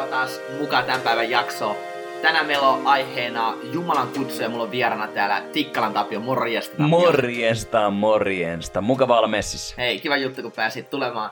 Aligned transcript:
Tervetuloa 0.00 0.26
taas 0.26 0.40
mukaan 0.60 0.84
tämän 0.84 1.00
päivän 1.00 1.30
jaksoon. 1.30 1.76
Tänään 2.22 2.46
meillä 2.46 2.68
on 2.68 2.86
aiheena 2.86 3.54
Jumalan 3.72 4.08
kutsu 4.08 4.42
ja 4.42 4.48
mulla 4.48 4.64
on 4.64 4.70
vieraana 4.70 5.08
täällä 5.08 5.40
Tikkalan 5.52 5.92
Tapio. 5.92 6.20
Morjesta 6.20 6.70
Tapio. 6.70 6.88
Morjesta, 6.88 7.90
morjesta. 7.90 8.80
Mukava 8.80 9.18
olla 9.18 9.28
messissä. 9.28 9.74
Hei, 9.78 10.00
kiva 10.00 10.16
juttu 10.16 10.42
kun 10.42 10.52
pääsit 10.52 10.90
tulemaan, 10.90 11.30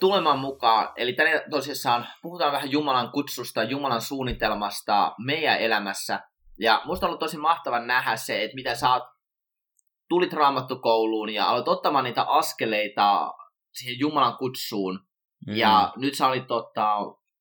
tulemaan 0.00 0.38
mukaan. 0.38 0.88
Eli 0.96 1.12
tänään 1.12 1.40
tosissaan 1.50 2.06
puhutaan 2.22 2.52
vähän 2.52 2.70
Jumalan 2.70 3.12
kutsusta, 3.12 3.62
Jumalan 3.62 4.02
suunnitelmasta 4.02 5.14
meidän 5.18 5.58
elämässä. 5.58 6.20
Ja 6.60 6.82
musta 6.84 7.06
on 7.06 7.08
ollut 7.08 7.20
tosi 7.20 7.36
mahtava 7.36 7.78
nähdä 7.78 8.16
se, 8.16 8.42
että 8.42 8.54
miten 8.54 8.76
sä 8.76 8.92
oot, 8.92 9.04
tulit 10.08 10.32
raamattukouluun 10.32 11.30
ja 11.30 11.48
aloit 11.48 11.68
ottamaan 11.68 12.04
niitä 12.04 12.22
askeleita 12.22 13.32
siihen 13.72 13.98
Jumalan 13.98 14.36
kutsuun. 14.36 15.00
Mm. 15.46 15.56
Ja 15.56 15.92
nyt 15.96 16.14
sä 16.14 16.26
olit 16.26 16.46
tota, 16.46 16.96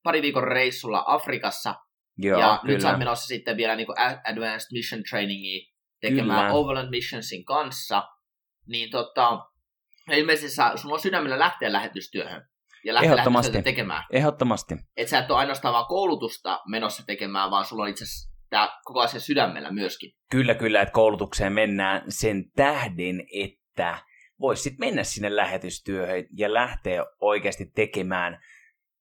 pari 0.07 0.21
viikon 0.21 0.47
reissulla 0.47 1.03
Afrikassa. 1.07 1.75
Joo, 2.17 2.39
ja 2.39 2.59
kyllä. 2.61 2.73
nyt 2.73 2.81
sä 2.81 2.89
oot 2.89 2.99
menossa 2.99 3.27
sitten 3.27 3.57
vielä 3.57 3.75
niin 3.75 3.87
Advanced 4.31 4.67
Mission 4.71 5.03
Trainingia 5.09 5.73
tekemään 6.01 6.39
Kyllä. 6.39 6.53
Overland 6.53 6.89
Missionsin 6.89 7.45
kanssa. 7.45 8.03
Niin 8.67 8.89
tota, 8.89 9.39
ilmeisesti 10.11 10.55
sä, 10.55 10.71
sun 10.75 10.93
on 10.93 10.99
sydämellä 10.99 11.39
lähteä 11.39 11.71
lähetystyöhön. 11.71 12.47
Ja 12.83 12.93
lähteä 12.93 13.11
Ehdottomasti. 13.11 13.61
tekemään. 13.61 14.03
Ehdottomasti. 14.11 14.75
Että 14.97 15.09
sä 15.09 15.19
et 15.19 15.31
ole 15.31 15.39
ainoastaan 15.39 15.73
vaan 15.73 15.85
koulutusta 15.85 16.59
menossa 16.69 17.03
tekemään, 17.05 17.51
vaan 17.51 17.65
sulla 17.65 17.83
on 17.83 17.89
itse 17.89 18.03
asiassa 18.03 18.29
tää 18.49 18.69
koko 18.83 18.99
asia 18.99 19.19
sydämellä 19.19 19.71
myöskin. 19.71 20.11
Kyllä, 20.31 20.55
kyllä, 20.55 20.81
että 20.81 20.93
koulutukseen 20.93 21.53
mennään 21.53 22.01
sen 22.09 22.51
tähden, 22.55 23.23
että 23.33 23.97
voisi 24.39 24.63
sitten 24.63 24.87
mennä 24.87 25.03
sinne 25.03 25.35
lähetystyöhön 25.35 26.25
ja 26.37 26.53
lähteä 26.53 27.05
oikeasti 27.21 27.65
tekemään 27.75 28.39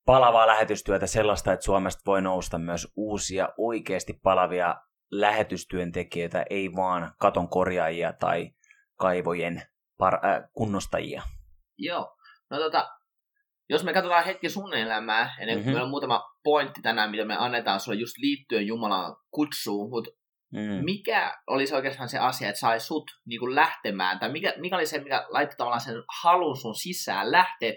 palavaa 0.07 0.47
lähetystyötä 0.47 1.07
sellaista, 1.07 1.53
että 1.53 1.65
Suomesta 1.65 2.03
voi 2.07 2.23
nousta 2.23 2.59
myös 2.59 2.93
uusia 2.97 3.49
oikeasti 3.59 4.13
palavia 4.23 4.77
lähetystyöntekijöitä, 5.11 6.45
ei 6.51 6.73
vaan 6.77 7.13
katon 7.19 7.49
korjaajia 7.49 8.13
tai 8.13 8.51
kaivojen 8.97 9.63
par- 10.03 10.27
äh, 10.27 10.43
kunnostajia. 10.53 11.23
Joo. 11.79 12.17
No 12.51 12.59
tota, 12.59 12.89
jos 13.69 13.85
me 13.85 13.93
katsotaan 13.93 14.25
hetki 14.25 14.49
sun 14.51 14.75
elämää, 14.75 15.35
ennen 15.41 15.57
kuin 15.57 15.63
Mhm. 15.65 15.69
meillä 15.71 15.85
on 15.85 15.91
muutama 15.91 16.25
pointti 16.45 16.83
tänään, 16.83 17.11
mitä 17.11 17.25
me 17.25 17.37
annetaan 17.39 17.81
sulle 17.81 17.99
just 17.99 18.19
liittyen 18.19 18.67
Jumalan 18.67 19.17
kutsuun, 19.31 19.91
mutta 19.91 20.11
Mm. 20.53 20.85
mikä 20.85 21.39
olisi 21.47 21.75
oikeastaan 21.75 22.09
se 22.09 22.19
asia, 22.19 22.49
että 22.49 22.59
sai 22.61 22.81
sut 22.81 23.11
niin 23.27 23.41
kuin 23.41 23.55
lähtemään, 23.55 24.19
tai 24.19 24.33
mikä, 24.33 24.55
mikä 24.57 24.77
oli 24.77 24.87
se, 24.87 24.99
mikä 24.99 25.27
laittoi 25.29 25.57
tavallaan 25.57 25.81
sen 25.81 25.95
halun 26.23 26.57
sun 26.57 26.75
sisään 26.75 27.33
lähteä 27.33 27.73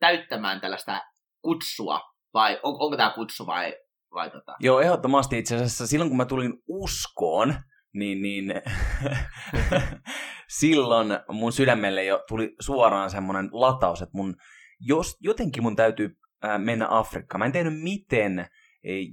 täyttämään 0.00 0.60
tällaista 0.60 1.00
kutsua, 1.42 2.00
vai 2.34 2.60
on, 2.62 2.76
onko 2.80 2.96
tämä 2.96 3.10
kutsu 3.14 3.46
vai, 3.46 3.74
vai 4.14 4.30
tota? 4.30 4.56
Joo, 4.60 4.80
ehdottomasti 4.80 5.38
itse 5.38 5.56
asiassa 5.56 5.86
silloin 5.86 6.10
kun 6.10 6.16
mä 6.16 6.24
tulin 6.24 6.54
uskoon, 6.68 7.54
niin, 7.94 8.22
niin 8.22 8.54
silloin 10.60 11.08
mun 11.28 11.52
sydämelle 11.52 12.04
jo 12.04 12.24
tuli 12.28 12.54
suoraan 12.60 13.10
semmoinen 13.10 13.48
lataus, 13.52 14.02
että 14.02 14.16
mun, 14.16 14.36
jos, 14.80 15.16
jotenkin 15.20 15.62
mun 15.62 15.76
täytyy 15.76 16.10
mennä 16.58 16.86
Afrikkaan. 16.90 17.38
Mä 17.38 17.44
en 17.44 17.52
tiennyt 17.52 17.82
miten 17.82 18.46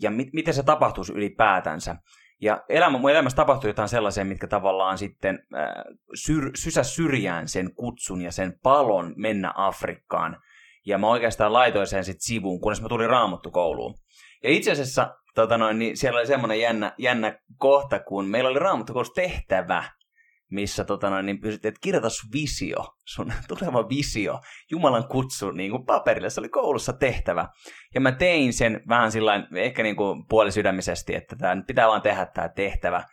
ja 0.02 0.12
mit, 0.12 0.28
miten 0.34 0.54
se 0.54 0.64
tapahtuisi 0.64 1.14
ylipäätänsä. 1.14 1.96
Ja 2.42 2.64
elämä, 2.70 2.98
mun 2.98 3.12
elämässä 3.12 3.36
tapahtui 3.36 3.70
jotain 3.70 3.90
sellaisia, 3.90 4.26
mitkä 4.26 4.48
tavallaan 4.48 4.98
sitten 4.98 5.40
ää, 5.54 5.84
syr, 6.14 6.52
sysäs 6.56 6.96
syrjään 6.96 7.48
sen 7.48 7.76
kutsun 7.76 8.22
ja 8.22 8.32
sen 8.32 8.54
palon 8.64 9.14
mennä 9.16 9.54
Afrikkaan. 9.56 10.42
Ja 10.86 10.98
mä 10.98 11.08
oikeastaan 11.08 11.54
laitoin 11.54 11.88
sen 11.88 12.06
sitten 12.06 12.22
sivuun, 12.22 12.62
kunnes 12.62 12.82
mä 12.82 12.90
tulin 12.90 13.10
raamattukouluun. 13.10 13.96
Ja 14.44 14.50
itse 14.50 14.72
asiassa 14.72 15.16
tota 15.36 15.58
noin, 15.58 15.80
niin 15.80 15.98
siellä 15.98 16.18
oli 16.20 16.28
semmoinen 16.28 16.60
jännä, 16.60 16.94
jännä 16.98 17.40
kohta, 17.58 18.00
kun 18.00 18.26
meillä 18.26 18.50
oli 18.50 18.60
raamattukoulussa 18.60 19.14
tehtävä, 19.14 19.84
missä 20.52 20.84
tota 20.84 21.10
noin, 21.10 21.26
niin 21.26 21.42
pysyttiin, 21.42 21.70
että 21.70 21.82
kirjoita 21.82 22.10
sun 22.10 22.30
visio, 22.34 22.86
sun 23.06 23.34
tuleva 23.48 23.90
visio, 23.90 24.40
Jumalan 24.72 25.08
kutsu 25.08 25.52
niin 25.52 25.72
kuin 25.72 25.86
paperille. 25.86 26.30
Se 26.30 26.40
oli 26.40 26.50
koulussa 26.50 26.94
tehtävä. 26.94 27.48
Ja 27.96 28.02
mä 28.02 28.12
tein 28.12 28.54
sen 28.54 28.82
vähän 28.90 29.12
sillä 29.12 29.48
ehkä 29.56 29.84
niin 29.84 29.96
kuin 29.96 30.26
puolisydämisesti, 30.30 31.16
että 31.16 31.36
tämä 31.36 31.64
pitää 31.68 31.88
vaan 31.88 32.02
tehdä 32.02 32.26
tämä 32.26 32.50
tehtävä. 32.50 33.04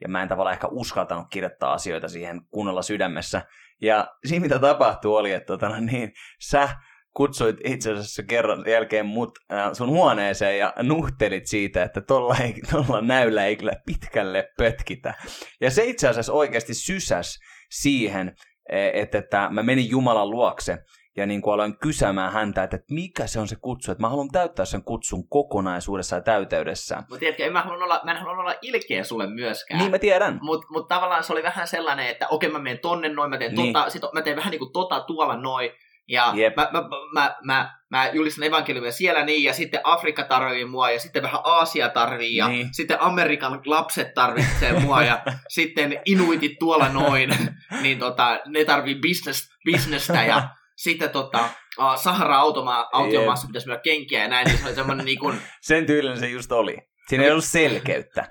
Ja 0.00 0.08
mä 0.08 0.22
en 0.22 0.28
tavallaan 0.28 0.54
ehkä 0.54 0.68
uskaltanut 0.70 1.26
kirjoittaa 1.30 1.72
asioita 1.72 2.08
siihen 2.08 2.40
kunnolla 2.50 2.82
sydämessä. 2.82 3.42
Ja 3.82 4.06
siinä 4.24 4.42
mitä 4.42 4.58
tapahtui 4.58 5.18
oli, 5.18 5.32
että 5.32 5.46
tota, 5.46 5.80
niin, 5.80 6.12
sä 6.40 6.68
kutsuit 7.14 7.56
itse 7.64 7.92
asiassa 7.92 8.22
kerran 8.22 8.64
jälkeen 8.66 9.06
mut 9.06 9.30
äh, 9.52 9.72
sun 9.72 9.88
huoneeseen 9.88 10.58
ja 10.58 10.72
nuhtelit 10.82 11.46
siitä, 11.46 11.82
että 11.82 12.00
tolla, 12.00 12.36
ei, 12.42 12.54
tolla 12.72 13.00
näyllä 13.00 13.44
ei 13.44 13.56
kyllä 13.56 13.72
pitkälle 13.86 14.48
pötkitä. 14.58 15.14
Ja 15.60 15.70
se 15.70 15.84
itse 15.84 16.08
asiassa 16.08 16.32
oikeasti 16.32 16.74
sysäs 16.74 17.38
siihen, 17.70 18.34
eh, 18.72 18.90
että, 18.94 19.18
että 19.18 19.48
mä 19.50 19.62
menin 19.62 19.90
Jumalan 19.90 20.30
luokse 20.30 20.78
ja 21.16 21.26
niin 21.26 21.42
kuin 21.42 21.54
aloin 21.54 21.78
kysämään 21.78 22.32
häntä, 22.32 22.62
että 22.62 22.78
mikä 22.90 23.26
se 23.26 23.40
on 23.40 23.48
se 23.48 23.56
kutsu, 23.56 23.92
että 23.92 24.02
mä 24.02 24.08
haluan 24.08 24.28
täyttää 24.32 24.64
sen 24.64 24.84
kutsun 24.84 25.28
kokonaisuudessa 25.28 26.16
ja 26.16 26.22
täyteydessä. 26.22 26.96
Mutta 26.96 27.18
tiedätkö, 27.18 27.46
en 27.46 27.52
mä 27.52 27.62
halunnut 27.62 27.84
olla, 27.84 28.00
mä 28.04 28.10
en 28.10 28.16
halunnut 28.16 28.40
olla 28.46 28.54
ilkeä 28.62 29.04
sulle 29.04 29.26
myöskään. 29.26 29.80
Niin 29.80 29.90
mä 29.90 29.98
tiedän. 29.98 30.38
Mutta 30.42 30.66
mut 30.70 30.88
tavallaan 30.88 31.24
se 31.24 31.32
oli 31.32 31.42
vähän 31.42 31.68
sellainen, 31.68 32.06
että 32.06 32.28
okei 32.28 32.50
mä 32.50 32.58
menen 32.58 32.78
tonne 32.78 33.08
noin, 33.08 33.30
mä 33.30 33.38
teen, 33.38 33.54
Niin. 33.54 33.72
tota, 33.72 33.90
sit 33.90 34.02
mä 34.14 34.22
teen 34.22 34.36
vähän 34.36 34.50
niinku 34.50 34.70
tota 34.72 35.00
tuolla 35.00 35.36
noin. 35.36 35.70
Ja 36.08 36.32
Jep. 36.36 36.56
mä, 36.56 36.68
mä, 36.72 36.82
mä, 37.14 37.36
mä, 37.44 37.78
mä 37.90 38.08
julistan 38.12 38.44
evankeliumia 38.44 38.92
siellä 38.92 39.24
niin, 39.24 39.42
ja 39.42 39.52
sitten 39.52 39.80
Afrikka 39.84 40.24
tarvii 40.24 40.64
mua, 40.64 40.90
ja 40.90 41.00
sitten 41.00 41.22
vähän 41.22 41.40
Aasia 41.44 41.88
tarvii, 41.88 42.36
ja 42.36 42.48
Niin. 42.48 42.68
sitten 42.72 43.00
Amerikan 43.00 43.60
lapset 43.66 44.14
tarvitsee 44.14 44.80
mua, 44.80 45.02
ja 45.02 45.22
sitten 45.48 46.00
inuitit 46.04 46.58
tuolla 46.58 46.88
noin, 46.88 47.30
niin 47.82 47.98
tota, 47.98 48.40
ne 48.46 48.64
tarvii 48.64 48.94
business, 49.08 49.48
businessta, 49.72 50.22
ja 50.22 50.48
sitten 50.76 51.10
tota, 51.10 51.48
uh, 51.78 51.96
Sahara-autiomaassa 51.96 53.46
pitäisi 53.46 53.68
mennä 53.68 53.80
kenkiä 53.80 54.22
ja 54.22 54.28
näin, 54.28 54.46
niin 54.46 54.58
se 54.58 54.66
oli 54.66 54.74
semmoinen 54.74 55.06
niin 55.06 55.18
kuin, 55.18 55.40
Sen 55.60 55.86
tyylinen 55.86 56.20
se 56.20 56.28
just 56.28 56.52
oli. 56.52 56.76
Siinä 57.08 57.24
ei 57.24 57.30
ollut 57.30 57.44
selkeyttä. 57.44 58.26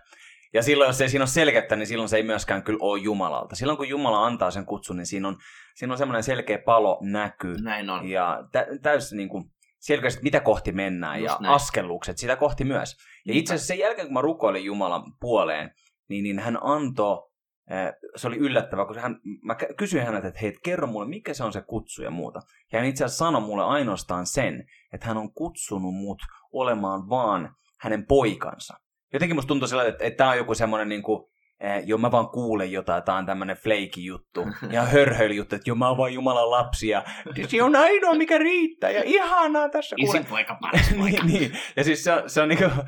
Ja 0.54 0.64
silloin, 0.64 0.88
jos 0.88 1.02
ei 1.02 1.10
siinä 1.10 1.24
ole 1.24 1.30
selkeyttä, 1.30 1.76
niin 1.76 1.88
silloin 1.88 2.10
se 2.10 2.18
ei 2.18 2.24
myöskään 2.24 2.64
kyllä 2.64 2.80
ole 2.82 3.00
Jumalalta. 3.00 3.56
Silloin, 3.56 3.78
kun 3.78 3.90
Jumala 3.90 4.26
antaa 4.26 4.52
sen 4.52 4.66
kutsun, 4.66 4.98
niin 4.98 5.06
siinä 5.06 5.28
on, 5.28 5.38
siinä 5.76 5.94
on 5.94 5.98
semmoinen 5.98 6.24
selkeä 6.24 6.58
palo 6.66 7.00
näkyy. 7.02 7.56
näin 7.62 7.90
on. 7.90 8.10
Ja 8.10 8.48
tä, 8.52 8.68
täysin 8.82 9.18
niin 9.18 9.30
kuin, 9.30 9.44
selkeästi, 9.80 10.24
mitä 10.24 10.40
kohti 10.40 10.72
mennään 10.72 11.20
Just 11.20 11.36
ja 11.36 11.38
näin. 11.42 11.54
askellukset 11.56 12.18
sitä 12.18 12.36
kohti 12.36 12.64
myös. 12.64 12.98
Ja 13.26 13.34
itse 13.34 13.54
asiassa 13.54 13.68
sen 13.68 13.80
jälkeen, 13.80 14.08
kun 14.08 14.14
mä 14.14 14.22
rukoilin 14.22 14.66
Jumalan 14.66 15.04
puoleen, 15.20 15.72
niin, 16.10 16.24
niin 16.24 16.40
hän 16.40 16.58
antoi, 16.62 17.30
eh, 17.70 17.94
se 18.16 18.28
oli 18.28 18.38
yllättävää, 18.38 18.86
kun 18.86 19.00
hän, 19.00 19.20
mä 19.44 19.56
kysyin 19.78 20.06
häneltä, 20.06 20.28
että 20.28 20.40
hei, 20.40 20.54
kerro 20.64 20.88
mulle, 20.88 21.08
mikä 21.08 21.34
se 21.34 21.44
on 21.44 21.54
se 21.54 21.62
kutsu 21.62 22.04
ja 22.04 22.12
muuta. 22.12 22.40
Ja 22.72 22.80
hän 22.80 22.88
itse 22.88 23.06
asiassa 23.06 23.26
sanoi 23.26 23.42
mulle 23.42 23.64
ainoastaan 23.64 24.26
sen, 24.26 24.64
että 24.94 25.08
hän 25.08 25.18
on 25.18 25.34
kutsunut 25.34 25.94
mut 25.94 26.22
olemaan 26.52 27.10
vaan 27.10 27.56
hänen 27.80 28.06
poikansa. 28.08 28.74
Jotenkin 29.14 29.36
musta 29.36 29.48
tuntuu 29.48 29.68
sellainen, 29.68 29.92
että, 29.92 30.06
että 30.06 30.18
tämä 30.18 30.30
on 30.30 30.38
joku 30.38 30.56
semmoinen 30.56 30.90
niin 30.90 31.04
kuin, 31.04 31.24
eh, 31.60 31.84
jo 31.86 31.98
mä 31.98 32.12
vaan 32.12 32.30
kuulen 32.30 32.72
jotain, 32.72 33.04
tämä 33.04 33.18
on 33.18 33.26
tämmöinen 33.26 33.58
fleiki 33.58 34.06
juttu 34.06 34.46
ja 34.72 34.82
hörhöily 34.82 35.34
juttu, 35.34 35.56
että 35.56 35.70
jo 35.70 35.76
mä 35.76 35.88
oon 35.88 35.98
vaan 35.98 36.14
Jumalan 36.14 36.52
lapsi 36.52 36.88
ja 36.88 37.04
se 37.48 37.64
on 37.64 37.76
ainoa 37.76 38.14
mikä 38.14 38.38
riittää 38.38 38.90
ja 38.90 39.02
ihanaa 39.06 39.70
tässä 39.70 39.96
kuule. 39.96 40.18
Isin 40.18 40.30
poika, 40.30 40.58
paras 40.62 40.94
poika. 40.98 41.24
niin, 41.24 41.40
niin. 41.40 41.58
Ja 41.76 41.84
siis 41.84 42.04
se 42.04 42.12
on, 42.12 42.30
se 42.30 42.42
on 42.42 42.50
niinku, 42.50 42.66
äh, 42.66 42.82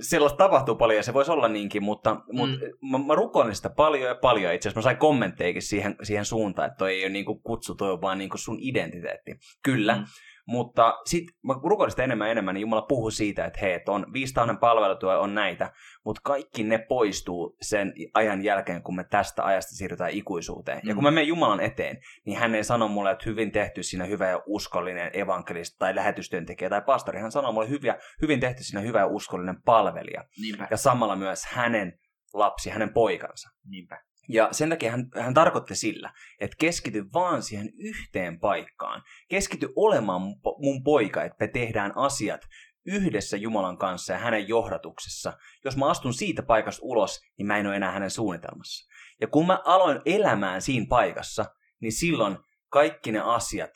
sellaista 0.00 0.36
tapahtuu 0.36 0.74
paljon 0.74 0.96
ja 0.96 1.02
se 1.02 1.14
voisi 1.14 1.30
olla 1.30 1.48
niinkin, 1.48 1.82
mutta, 1.82 2.14
mm. 2.14 2.20
mutta 2.32 2.56
mä, 2.90 2.98
mä 2.98 3.14
rukoilin 3.14 3.54
sitä 3.54 3.70
paljon 3.70 4.08
ja 4.08 4.14
paljon. 4.14 4.54
Itse 4.54 4.68
asiassa 4.68 4.78
mä 4.78 4.82
sain 4.82 4.96
kommentteikin 4.96 5.62
siihen, 5.62 5.96
siihen 6.02 6.24
suuntaan, 6.24 6.66
että 6.66 6.78
toi 6.78 6.92
ei 6.92 7.04
ole 7.04 7.12
niinku 7.12 7.40
kutsu, 7.40 7.74
toi 7.74 7.92
on 7.92 8.00
vaan 8.00 8.18
niinku 8.18 8.38
sun 8.38 8.58
identiteetti. 8.60 9.32
Kyllä, 9.62 9.96
Mm. 9.96 10.04
Mm. 10.48 10.52
mutta 10.52 10.98
sitten 11.06 11.34
mä 11.46 11.54
rukoilin 11.64 11.90
sitä 11.90 12.04
enemmän 12.04 12.26
ja 12.28 12.32
enemmän, 12.32 12.54
niin 12.54 12.60
Jumala 12.60 12.82
puhui 12.82 13.12
siitä, 13.12 13.44
että 13.44 13.58
hei, 13.60 13.72
että 13.72 13.92
on 13.92 14.06
viistainen 14.12 14.58
palvelutyö, 14.58 15.18
on 15.18 15.34
näitä, 15.34 15.72
mutta 16.04 16.20
kaikki 16.24 16.64
ne 16.64 16.78
poistuu 16.78 17.56
sen 17.62 17.92
ajan 18.14 18.44
jälkeen, 18.44 18.82
kun 18.82 18.96
me 18.96 19.04
tästä 19.04 19.44
ajasta 19.44 19.74
siirrytään 19.74 20.10
ikuisuuteen. 20.10 20.80
Ja 20.84 20.92
Mm. 20.92 20.94
kun 20.94 21.04
mä 21.04 21.10
menen 21.10 21.28
Jumalan 21.28 21.60
eteen, 21.60 21.98
niin 22.26 22.38
hän 22.38 22.54
ei 22.54 22.64
sano 22.64 22.88
mulle, 22.88 23.10
että 23.10 23.24
hyvin 23.26 23.52
tehty 23.52 23.82
siinä 23.82 24.04
hyvä 24.04 24.28
ja 24.28 24.40
uskollinen 24.46 25.10
evankelista 25.14 25.76
tai 25.78 25.94
lähetystyöntekijä 25.94 26.70
tai 26.70 26.82
pastori. 26.86 27.20
Hän 27.20 27.32
sanoo 27.32 27.52
mulle 27.52 27.68
hyviä, 27.68 27.96
hyvin 28.22 28.40
tehty 28.40 28.64
siinä 28.64 28.80
hyvä 28.80 28.98
ja 28.98 29.06
uskollinen 29.06 29.62
palvelija. 29.62 30.24
Niinpä, 30.40 30.68
Ja 30.70 30.76
samalla 30.76 31.16
myös 31.16 31.44
hänen 31.46 31.98
lapsi, 32.34 32.70
hänen 32.70 32.92
poikansa. 32.92 33.48
niinpä. 33.70 34.02
Ja 34.28 34.48
sen 34.52 34.68
takia 34.68 34.90
hän, 34.90 35.08
hän 35.20 35.34
tarkoitti 35.34 35.74
sillä, 35.74 36.12
että 36.40 36.56
keskity 36.60 37.04
vaan 37.14 37.42
siihen 37.42 37.70
yhteen 37.78 38.40
paikkaan. 38.40 39.02
Keskity 39.28 39.68
olemaan 39.76 40.22
mun, 40.22 40.34
po- 40.34 40.58
mun 40.64 40.82
poika, 40.84 41.24
että 41.24 41.44
me 41.44 41.48
tehdään 41.48 41.92
asiat 41.96 42.40
yhdessä 42.86 43.36
Jumalan 43.36 43.78
kanssa 43.78 44.12
ja 44.12 44.18
hänen 44.18 44.48
johdatuksessa. 44.48 45.32
Jos 45.64 45.76
mä 45.76 45.86
astun 45.90 46.14
siitä 46.14 46.42
paikasta 46.42 46.80
ulos, 46.84 47.20
niin 47.38 47.46
mä 47.46 47.58
en 47.58 47.66
ole 47.66 47.76
enää 47.76 47.92
hänen 47.92 48.10
suunnitelmassa. 48.10 48.88
Ja 49.20 49.26
kun 49.26 49.46
mä 49.46 49.60
aloin 49.64 50.00
elämään 50.04 50.62
siinä 50.62 50.86
paikassa, 50.88 51.44
niin 51.80 51.92
silloin 51.92 52.38
kaikki 52.68 53.12
ne 53.12 53.20
asiat 53.20 53.70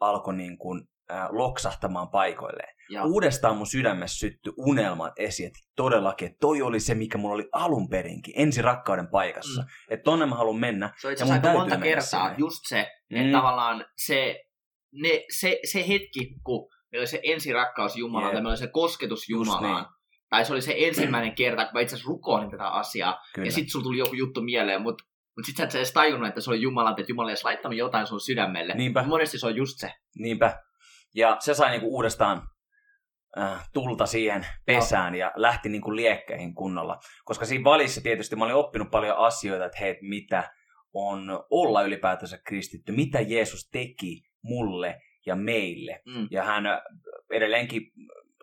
alkoi 0.00 0.36
niin 0.36 0.58
kuin 0.58 0.88
äh, 1.10 1.28
loksahtamaan 1.30 2.08
paikoilleen. 2.08 2.76
Ja, 2.90 3.04
Uudestaan 3.04 3.56
mun 3.56 3.66
sydämessä 3.66 4.18
syttyi 4.18 4.52
unelmat 4.58 5.12
esiin, 5.18 5.46
että 5.46 5.58
todellakin, 5.76 6.26
että 6.26 6.38
toi 6.40 6.62
oli 6.62 6.80
se, 6.80 6.94
mikä 6.94 7.18
mulla 7.18 7.34
oli 7.34 7.48
alun 7.52 7.88
perinkin, 7.88 8.34
ensi 8.36 8.62
rakkauden 8.62 9.08
paikassa. 9.08 9.62
Mm. 9.62 9.68
Että 9.90 10.04
tonne 10.04 10.26
mä 10.26 10.34
haluan 10.34 10.56
mennä. 10.60 10.92
se 11.00 11.06
on 11.06 11.12
itse 11.12 11.24
ja 11.24 11.26
asiassa 11.32 11.48
aika 11.48 11.58
monta 11.60 11.76
kertaa 11.84 12.24
sinne. 12.26 12.34
just 12.38 12.60
se, 12.68 12.86
Mm. 13.10 13.16
että 13.16 13.32
tavallaan 13.38 13.84
se, 13.96 14.44
ne, 14.92 15.24
se, 15.40 15.58
se 15.70 15.88
hetki, 15.88 16.34
kun 16.44 16.68
meillä 16.92 17.00
oli 17.02 17.06
se 17.06 17.20
ensirakkaus 17.22 17.96
Jumalaan, 17.96 18.24
Jep. 18.28 18.32
tai 18.34 18.40
meillä 18.42 18.50
oli 18.50 18.56
se 18.58 18.66
kosketus 18.66 19.28
Jumalaan, 19.28 19.82
niin. 19.82 19.94
tai 20.30 20.44
se 20.44 20.52
oli 20.52 20.62
se 20.62 20.74
ensimmäinen 20.78 21.34
kerta, 21.40 21.64
kun 21.64 21.70
mä 21.74 21.80
itse 21.80 21.94
asiassa 21.94 22.08
rukoilin 22.08 22.50
tätä 22.50 22.68
asiaa, 22.68 23.20
Kyllä. 23.34 23.46
ja 23.46 23.52
sitten 23.52 23.70
sulla 23.70 23.82
tuli 23.82 23.98
joku 23.98 24.14
juttu 24.14 24.42
mieleen, 24.42 24.82
mutta 24.82 25.04
mut 25.36 25.46
sit 25.46 25.56
sä 25.56 25.64
et 25.64 25.70
sä 25.70 25.78
edes 25.78 25.92
tajunnut, 25.92 26.28
että 26.28 26.40
se 26.40 26.50
oli 26.50 26.60
Jumala, 26.60 26.90
että 26.90 27.04
Jumala 27.08 27.30
ei 27.30 27.36
laittanut 27.44 27.78
jotain 27.78 28.06
sun 28.06 28.20
sydämelle. 28.20 28.74
Niinpä. 28.74 29.02
Monesti 29.02 29.38
se 29.38 29.46
on 29.46 29.56
just 29.56 29.78
se. 29.78 29.92
Niinpä. 30.18 30.62
Ja 31.16 31.36
se 31.40 31.54
sai 31.54 31.70
niinku 31.70 31.96
uudestaan 31.96 32.48
äh, 33.38 33.68
tulta 33.72 34.06
siihen 34.06 34.46
pesään 34.66 35.14
ja 35.14 35.32
lähti 35.36 35.68
niinku 35.68 35.96
liekkeihin 35.96 36.54
kunnolla. 36.54 36.98
Koska 37.24 37.44
siinä 37.44 37.64
valissa 37.64 38.00
tietysti 38.00 38.36
mä 38.36 38.44
olin 38.44 38.54
oppinut 38.54 38.90
paljon 38.90 39.16
asioita, 39.16 39.64
että 39.64 39.78
hei, 39.78 39.98
mitä 40.00 40.52
on 40.92 41.44
olla 41.50 41.82
ylipäätänsä 41.82 42.38
kristitty, 42.44 42.92
mitä 42.92 43.20
Jeesus 43.20 43.68
teki 43.72 44.22
mulle 44.42 45.00
ja 45.26 45.36
meille. 45.36 46.02
Mm. 46.06 46.28
Ja 46.30 46.44
hän 46.44 46.66
äh, 46.66 46.80
edelleenkin, 47.30 47.92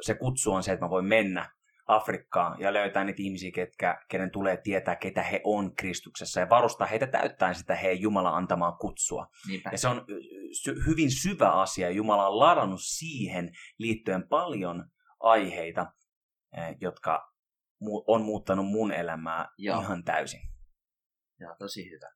se 0.01 0.15
kutsu 0.15 0.53
on 0.53 0.63
se, 0.63 0.71
että 0.71 0.85
mä 0.85 0.89
voin 0.89 1.05
mennä 1.05 1.49
Afrikkaan 1.87 2.59
ja 2.59 2.73
löytää 2.73 3.03
niitä 3.03 3.21
ihmisiä, 3.21 3.51
ketkä, 3.51 3.97
kenen 4.09 4.31
tulee 4.31 4.57
tietää, 4.57 4.95
ketä 4.95 5.23
he 5.23 5.41
on 5.43 5.75
Kristuksessa 5.75 6.39
ja 6.39 6.49
varustaa 6.49 6.87
heitä 6.87 7.07
täyttäen 7.07 7.55
sitä 7.55 7.75
heidän 7.75 8.01
Jumalan 8.01 8.35
antamaa 8.35 8.71
kutsua. 8.71 9.27
Niinpä. 9.47 9.69
Ja 9.71 9.77
se 9.77 9.87
on 9.87 10.05
hyvin 10.87 11.11
syvä 11.11 11.49
asia. 11.49 11.89
Jumala 11.89 12.27
on 12.27 12.39
ladannut 12.39 12.81
siihen 12.83 13.49
liittyen 13.79 14.27
paljon 14.27 14.85
aiheita, 15.19 15.85
eh, 16.57 16.75
jotka 16.81 17.33
on 18.07 18.21
muuttanut 18.21 18.65
mun 18.67 18.91
elämää 18.91 19.47
Joo. 19.57 19.81
ihan 19.81 20.03
täysin. 20.03 20.41
Joo, 21.39 21.55
tosi 21.59 21.89
hyvä. 21.89 22.11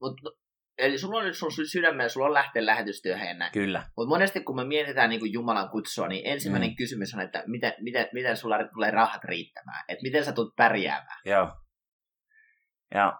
Mut, 0.00 0.20
no, 0.22 0.32
eli 0.78 0.98
sulla 0.98 1.18
on 1.18 1.24
nyt 1.24 1.36
sun 1.36 1.52
sydämellä, 1.72 2.08
sulla 2.08 2.26
on 2.26 2.34
lähteä 2.34 2.66
lähetystyöhön 2.66 3.28
ja 3.28 3.34
näin. 3.34 3.52
Kyllä. 3.52 3.86
Mutta 3.96 4.08
monesti 4.08 4.40
kun 4.40 4.56
me 4.56 4.64
mietitään 4.64 5.10
niin 5.10 5.20
kuin 5.20 5.32
Jumalan 5.32 5.70
kutsua, 5.70 6.08
niin 6.08 6.26
ensimmäinen 6.26 6.68
Mm. 6.68 6.72
mm. 6.72 6.76
kysymys 6.76 7.14
on, 7.14 7.20
että 7.20 7.44
miten, 7.46 7.74
miten, 7.80 8.08
miten 8.12 8.36
sulla 8.36 8.56
tulee 8.74 8.90
rahat 8.90 9.24
riittämään? 9.24 9.84
Että 9.88 10.02
miten 10.02 10.24
sä 10.24 10.32
tulet 10.32 10.56
pärjäämään? 10.56 11.20
Joo. 11.24 11.48
Ja 12.94 13.18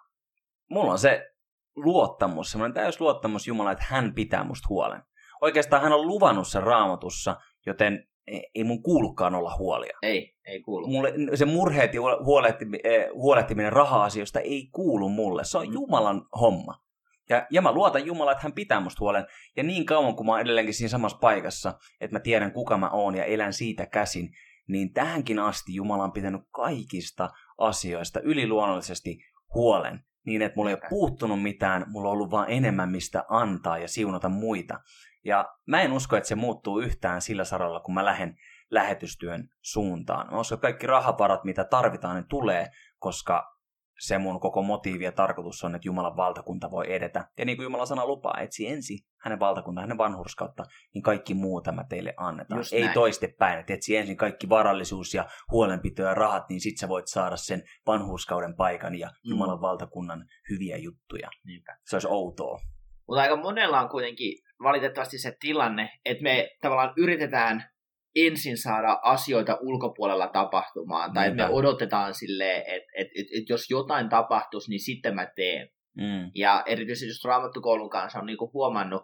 mulla 0.70 0.92
on 0.92 0.98
se 0.98 1.31
luottamus, 1.76 2.50
semmoinen 2.50 2.74
täys 2.74 3.00
luottamus 3.00 3.46
Jumala, 3.46 3.72
että 3.72 3.84
hän 3.88 4.14
pitää 4.14 4.44
musta 4.44 4.66
huolen. 4.68 5.02
Oikeastaan 5.40 5.82
hän 5.82 5.92
on 5.92 6.06
luvannut 6.06 6.48
sen 6.48 6.62
raamatussa, 6.62 7.36
joten 7.66 8.06
ei 8.26 8.50
ei 8.54 8.64
mun 8.64 8.82
kuulukaan 8.82 9.34
olla 9.34 9.56
huolia. 9.58 9.98
Ei, 10.02 10.34
ei 10.46 10.60
kuulu. 10.60 10.86
mulle, 10.86 11.12
se 11.34 11.44
murheet 11.44 11.94
ja 11.94 12.00
huolehtiminen, 12.24 13.14
huolehtiminen 13.14 13.72
raha-asioista 13.72 14.40
ei 14.40 14.68
kuulu 14.72 15.08
mulle. 15.08 15.44
Se 15.44 15.58
on 15.58 15.66
Mm. 15.66 15.72
Jumalan 15.72 16.26
homma. 16.40 16.82
Ja, 17.28 17.46
ja 17.50 17.62
mä 17.62 17.72
luotan 17.72 18.06
Jumalaan, 18.06 18.32
että 18.32 18.42
hän 18.42 18.52
pitää 18.52 18.80
musta 18.80 19.00
huolen. 19.00 19.26
Ja 19.56 19.62
niin 19.62 19.86
kauan 19.86 20.16
kuin 20.16 20.26
mä 20.26 20.32
oon 20.32 20.40
edelleenkin 20.40 20.74
siinä 20.74 20.88
samassa 20.88 21.18
paikassa, 21.18 21.74
että 22.00 22.14
mä 22.14 22.20
tiedän 22.20 22.52
kuka 22.52 22.76
mä 22.76 22.90
oon 22.90 23.16
ja 23.16 23.24
elän 23.24 23.52
siitä 23.52 23.86
käsin, 23.86 24.30
niin 24.68 24.92
tähänkin 24.92 25.38
asti 25.38 25.74
Jumala 25.74 26.04
on 26.04 26.12
pitänyt 26.12 26.42
kaikista 26.50 27.30
asioista 27.58 28.20
yliluonnollisesti 28.20 29.18
huolen. 29.54 30.04
Niin, 30.26 30.42
että 30.42 30.56
mulla 30.56 30.70
ei 30.70 30.76
ole 30.82 30.88
puuttunut 30.90 31.42
mitään, 31.42 31.84
mulla 31.88 32.08
on 32.08 32.12
ollut 32.12 32.30
vaan 32.30 32.50
enemmän 32.50 32.90
mistä 32.90 33.24
antaa 33.28 33.78
ja 33.78 33.88
siunata 33.88 34.28
muita. 34.28 34.80
Ja 35.24 35.48
mä 35.66 35.82
en 35.82 35.92
usko, 35.92 36.16
että 36.16 36.28
se 36.28 36.34
muuttuu 36.34 36.80
yhtään 36.80 37.22
sillä 37.22 37.44
saralla, 37.44 37.80
kun 37.80 37.94
mä 37.94 38.04
lähden 38.04 38.36
lähetystyön 38.70 39.48
suuntaan. 39.62 40.30
Mä 40.30 40.40
uskon, 40.40 40.56
että 40.56 40.62
kaikki 40.62 40.86
rahavarat, 40.86 41.44
mitä 41.44 41.64
tarvitaan, 41.64 42.16
ne 42.16 42.24
tulee, 42.28 42.70
koska 42.98 43.56
se 44.02 44.18
mun 44.18 44.40
koko 44.40 44.62
motiivi 44.62 45.04
ja 45.04 45.12
tarkoitus 45.12 45.64
on, 45.64 45.74
että 45.74 45.88
Jumalan 45.88 46.16
valtakunta 46.16 46.70
voi 46.70 46.92
edetä. 46.92 47.28
Ja 47.38 47.44
niin 47.44 47.56
kuin 47.56 47.64
Jumalan 47.64 47.86
sana 47.86 48.06
lupaa, 48.06 48.40
etsi 48.40 48.68
ensin 48.68 48.98
hänen 49.20 49.40
valtakunta, 49.40 49.80
hänen 49.80 49.98
vanhurskautta, 49.98 50.64
niin 50.94 51.02
kaikki 51.02 51.34
muu 51.34 51.60
tämä 51.60 51.84
teille 51.88 52.14
annetaan. 52.16 52.58
Just 52.58 52.72
Ei 52.72 52.88
toistepäin, 52.94 53.60
että 53.60 53.74
etsi 53.74 53.96
ensin 53.96 54.16
kaikki 54.16 54.48
varallisuus 54.48 55.14
ja 55.14 55.24
huolenpito 55.50 56.02
ja 56.02 56.14
rahat, 56.14 56.48
niin 56.48 56.60
sit 56.60 56.78
sä 56.78 56.88
voit 56.88 57.08
saada 57.08 57.36
sen 57.36 57.62
vanhurskauden 57.86 58.56
paikan 58.56 58.98
ja 58.98 59.08
Mm. 59.08 59.30
Jumalan 59.30 59.60
valtakunnan 59.60 60.24
hyviä 60.50 60.76
juttuja. 60.76 61.30
Niinpä. 61.44 61.76
Se 61.86 61.96
olisi 61.96 62.08
outoa. 62.10 62.60
Mutta 63.08 63.22
aika 63.22 63.36
monella 63.36 63.80
on 63.80 63.88
kuitenkin 63.88 64.38
valitettavasti 64.62 65.18
se 65.18 65.36
tilanne, 65.40 65.90
että 66.04 66.22
me 66.22 66.48
tavallaan 66.60 66.94
yritetään 66.96 67.71
ensin 68.16 68.56
saada 68.58 69.00
asioita 69.02 69.58
ulkopuolella 69.60 70.28
tapahtumaan, 70.28 71.12
tai 71.12 71.26
että 71.26 71.36
me 71.36 71.42
Niinpä. 71.42 71.56
odotetaan 71.58 72.14
silleen, 72.14 72.60
että 72.60 72.88
et, 72.98 73.06
et, 73.18 73.26
et 73.38 73.48
jos 73.48 73.70
jotain 73.70 74.08
tapahtuisi, 74.08 74.70
niin 74.70 74.80
sitten 74.80 75.14
mä 75.14 75.26
teen. 75.36 75.68
Mm. 75.96 76.30
Ja 76.34 76.62
erityisesti 76.66 77.08
just 77.08 77.24
Raamattukoulun 77.24 77.90
kanssa 77.90 78.18
on 78.18 78.26
niinku 78.26 78.50
huomannut, 78.54 79.02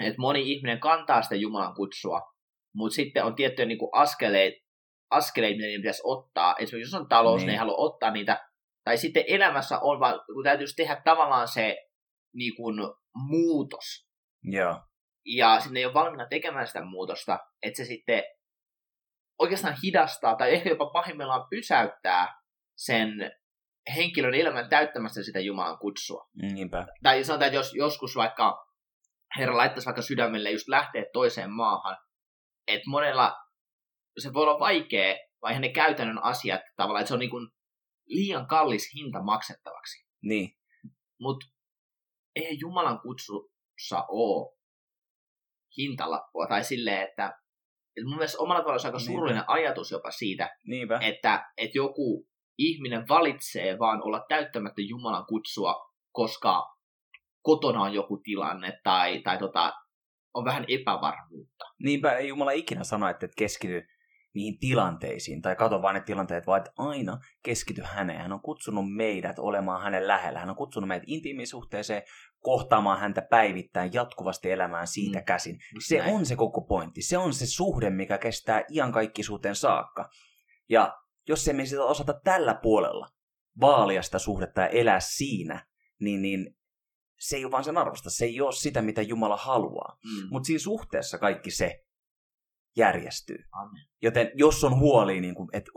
että 0.00 0.20
moni 0.20 0.52
ihminen 0.52 0.80
kantaa 0.80 1.22
sitä 1.22 1.34
Jumalan 1.34 1.74
kutsua, 1.74 2.20
mutta 2.74 2.94
sitten 2.94 3.24
on 3.24 3.34
tiettyjä 3.34 3.66
niinku 3.66 3.90
askeleita, 3.92 4.64
askeleita, 5.10 5.56
mitä 5.56 5.66
niiden 5.66 5.80
pitäisi 5.80 6.02
ottaa. 6.04 6.54
Esimerkiksi 6.58 6.94
jos 6.96 7.00
on 7.02 7.08
talous, 7.08 7.36
Niin. 7.40 7.46
niin. 7.46 7.46
ne 7.46 7.52
ei 7.52 7.58
halua 7.58 7.76
ottaa 7.78 8.10
niitä. 8.10 8.48
Tai 8.84 8.96
sitten 8.96 9.24
elämässä 9.26 9.78
on 9.78 10.00
vaan, 10.00 10.20
kun 10.34 10.44
täytyisi 10.44 10.76
tehdä 10.76 11.00
tavallaan 11.04 11.48
se 11.48 11.76
niin 12.34 12.56
kuin, 12.56 12.76
muutos. 13.14 14.06
Joo. 14.42 14.80
Ja 15.26 15.54
sitten 15.60 15.74
ne 15.74 15.80
ei 15.80 15.86
ole 15.86 15.94
valmiina 15.94 16.26
tekemään 16.26 16.66
sitä 16.66 16.84
muutosta, 16.84 17.38
että 17.64 17.76
se 17.76 17.84
sitten 17.84 18.22
oikeastaan 19.38 19.76
hidastaa 19.82 20.36
tai 20.36 20.54
ehkä 20.54 20.68
jopa 20.68 20.90
pahimmillaan 20.90 21.46
pysäyttää 21.50 22.40
sen 22.76 23.10
henkilön 23.94 24.34
elämän 24.34 24.68
täyttämästä 24.68 25.22
sitä 25.22 25.40
Jumalan 25.40 25.78
kutsua 25.78 26.28
Niinpä. 26.42 26.86
tai 27.02 27.24
sanotaan, 27.24 27.46
että 27.46 27.56
jos 27.56 27.74
joskus 27.74 28.16
vaikka 28.16 28.66
Herra 29.38 29.56
laittaisi 29.56 29.86
vaikka 29.86 30.02
sydämelle 30.02 30.50
just 30.50 30.68
lähteä 30.68 31.04
toiseen 31.12 31.50
maahan, 31.50 31.96
että 32.66 32.90
monella 32.90 33.36
se 34.18 34.32
voi 34.32 34.42
olla 34.42 34.60
vaikea, 34.60 35.16
vai 35.42 35.60
ne 35.60 35.68
käytännön 35.68 36.24
asiat 36.24 36.60
tavallaan, 36.76 37.00
että 37.00 37.08
se 37.08 37.14
on 37.14 37.20
niin 37.20 37.30
kuin 37.30 37.48
liian 38.06 38.46
kallis 38.46 38.94
hinta 38.94 39.22
maksettavaksi. 39.22 40.06
Niin. 40.22 40.58
Mutta 41.20 41.46
eihän 42.36 42.60
Jumalan 42.60 43.00
kutsussa 43.00 44.04
ole 44.08 44.56
hintalappua, 45.78 46.46
tai 46.46 46.64
silleen, 46.64 47.08
että 47.08 47.43
mun 48.04 48.16
mielestä 48.16 48.38
omalla 48.38 48.60
tavalla 48.60 48.78
se 48.78 48.88
on 48.88 48.94
aika 48.94 48.98
Niinpä. 48.98 49.12
surullinen 49.12 49.44
ajatus 49.46 49.90
jopa 49.90 50.10
siitä, 50.10 50.56
Niinpä. 50.66 50.98
että, 51.02 51.50
että 51.56 51.78
joku 51.78 52.26
ihminen 52.58 53.08
valitsee 53.08 53.78
vaan 53.78 54.02
olla 54.02 54.24
täyttämättä 54.28 54.82
Jumalan 54.82 55.26
kutsua, 55.26 55.90
koska 56.12 56.74
kotona 57.42 57.82
on 57.82 57.94
joku 57.94 58.20
tilanne 58.24 58.80
tai, 58.82 59.22
tai 59.22 59.38
tota, 59.38 59.72
on 60.34 60.44
vähän 60.44 60.64
epävarmuutta. 60.68 61.64
Niinpä 61.82 62.12
ei 62.12 62.28
Jumala 62.28 62.50
ikinä 62.50 62.84
sano, 62.84 63.08
että 63.08 63.26
et 63.26 63.32
keskity 63.36 63.86
niihin 64.34 64.58
tilanteisiin, 64.58 65.42
tai 65.42 65.56
kato 65.56 65.82
vain 65.82 65.94
ne 65.94 66.00
tilanteet, 66.00 66.46
vaan 66.46 66.58
että 66.58 66.70
aina 66.78 67.18
keskity 67.44 67.82
häneen. 67.84 68.20
Hän 68.20 68.32
on 68.32 68.40
kutsunut 68.40 68.94
meidät 68.96 69.38
olemaan 69.38 69.82
hänen 69.82 70.06
lähellä. 70.08 70.38
Hän 70.40 70.50
on 70.50 70.56
kutsunut 70.56 70.88
meidät 70.88 71.04
intiimisuhteeseen, 71.06 72.02
kohtaamaan 72.40 73.00
häntä 73.00 73.22
päivittäin, 73.30 73.90
jatkuvasti 73.92 74.50
elämään 74.50 74.86
siitä 74.86 75.18
Mm. 75.18 75.24
käsin. 75.24 75.58
Se 75.86 75.98
näin. 75.98 76.14
on 76.14 76.26
se 76.26 76.36
koko 76.36 76.60
pointti. 76.60 77.02
Se 77.02 77.18
on 77.18 77.34
se 77.34 77.46
suhde, 77.46 77.90
mikä 77.90 78.18
kestää 78.18 78.62
iankaikkisuuteen 78.70 79.54
saakka. 79.56 80.08
Ja 80.68 80.94
jos 81.28 81.48
emme 81.48 81.66
sitä 81.66 81.82
osata 81.84 82.20
tällä 82.24 82.54
puolella 82.62 83.08
vaalia 83.60 84.02
sitä 84.02 84.18
suhdetta 84.18 84.60
ja 84.60 84.66
elää 84.68 85.00
siinä, 85.00 85.66
niin, 86.00 86.22
niin 86.22 86.56
se 87.18 87.36
ei 87.36 87.44
ole 87.44 87.52
vaan 87.52 87.64
sen 87.64 87.78
arvosta. 87.78 88.10
Se 88.10 88.24
ei 88.24 88.40
ole 88.40 88.52
sitä, 88.52 88.82
mitä 88.82 89.02
Jumala 89.02 89.36
haluaa. 89.36 89.98
Mm. 90.04 90.28
Mutta 90.30 90.46
siinä 90.46 90.58
suhteessa 90.58 91.18
kaikki 91.18 91.50
se 91.50 91.83
järjestyy. 92.76 93.38
Amen. 93.52 93.82
Joten 94.02 94.30
jos 94.34 94.64
on 94.64 94.78
huoli, 94.78 95.20
niin 95.20 95.34
kuin, 95.34 95.48
että 95.52 95.70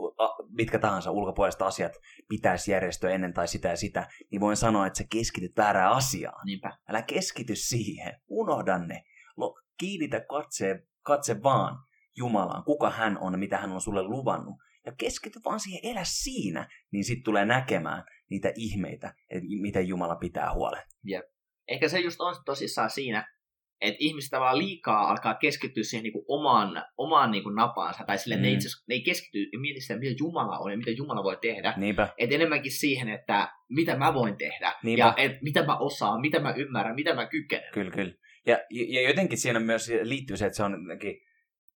mitkä 0.48 0.78
tahansa 0.78 1.10
ulkopuoliset 1.10 1.62
asiat 1.62 1.92
pitäisi 2.28 2.70
järjestyä 2.70 3.10
ennen 3.10 3.34
tai 3.34 3.48
sitä 3.48 3.68
ja 3.68 3.76
sitä, 3.76 4.08
niin 4.30 4.40
voin 4.40 4.56
sanoa, 4.56 4.86
että 4.86 4.98
sä 4.98 5.04
keskityt 5.12 5.52
väärään 5.56 5.92
asiaan. 5.92 6.46
Niinpä. 6.46 6.76
Älä 6.88 7.02
keskity 7.02 7.54
siihen. 7.56 8.20
Unohda 8.28 8.78
ne. 8.78 9.04
Kiinnitä 9.78 10.20
katse, 10.20 10.82
katse 11.02 11.42
vaan 11.42 11.78
Jumalaan, 12.16 12.64
kuka 12.64 12.90
hän 12.90 13.18
on, 13.18 13.38
mitä 13.38 13.58
hän 13.58 13.72
on 13.72 13.80
sulle 13.80 14.02
luvannut. 14.02 14.54
Ja 14.86 14.92
keskity 14.98 15.40
vaan 15.44 15.60
siihen, 15.60 15.80
elä 15.82 16.04
siinä, 16.04 16.68
niin 16.92 17.04
sitten 17.04 17.24
tulee 17.24 17.44
näkemään 17.44 18.04
niitä 18.30 18.52
ihmeitä, 18.56 19.14
että 19.30 19.48
miten 19.60 19.88
Jumala 19.88 20.16
pitää 20.16 20.54
huolen. 20.54 20.82
Ehkä 21.68 21.88
se 21.88 22.00
just 22.00 22.20
on 22.20 22.34
tosissaan 22.44 22.90
siinä, 22.90 23.37
että 23.80 23.96
ihmiset 24.00 24.30
tavallaan 24.30 24.58
liikaa 24.58 25.10
alkaa 25.10 25.34
keskittyä 25.34 25.82
siihen 25.82 26.02
niinku 26.02 26.24
omaan, 26.28 26.84
omaan 26.96 27.30
niinku 27.30 27.50
napaansa, 27.50 28.04
tai 28.04 28.18
silleen, 28.18 28.40
mm. 28.40 28.42
ne, 28.42 28.50
itse, 28.50 28.68
ne 28.88 28.94
ei 28.94 29.02
keskity 29.02 29.48
ja 29.52 29.58
mieti 29.58 29.80
sitä, 29.80 29.98
mitä 29.98 30.16
Jumala 30.18 30.58
on 30.58 30.70
ja 30.70 30.78
mitä 30.78 30.90
Jumala 30.90 31.24
voi 31.24 31.36
tehdä. 31.42 31.74
Niinpä, 31.76 32.08
Et 32.18 32.32
enemmänkin 32.32 32.72
siihen, 32.72 33.08
että 33.08 33.48
mitä 33.68 33.96
mä 33.96 34.14
voin 34.14 34.36
tehdä, 34.36 34.74
Niinpä. 34.82 35.04
ja 35.04 35.14
et 35.16 35.42
mitä 35.42 35.62
mä 35.66 35.76
osaan, 35.76 36.20
mitä 36.20 36.40
mä 36.40 36.52
ymmärrän, 36.52 36.94
mitä 36.94 37.14
mä 37.14 37.26
kykenen. 37.26 37.72
kyllä, 37.72 37.90
kyllä. 37.90 38.12
Ja, 38.46 38.58
ja 38.70 39.08
jotenkin 39.08 39.38
siinä 39.38 39.60
myös 39.60 39.92
liittyy 40.02 40.36
se, 40.36 40.46
että 40.46 40.56
se 40.56 40.62
on 40.62 40.82
jotenkin 40.82 41.20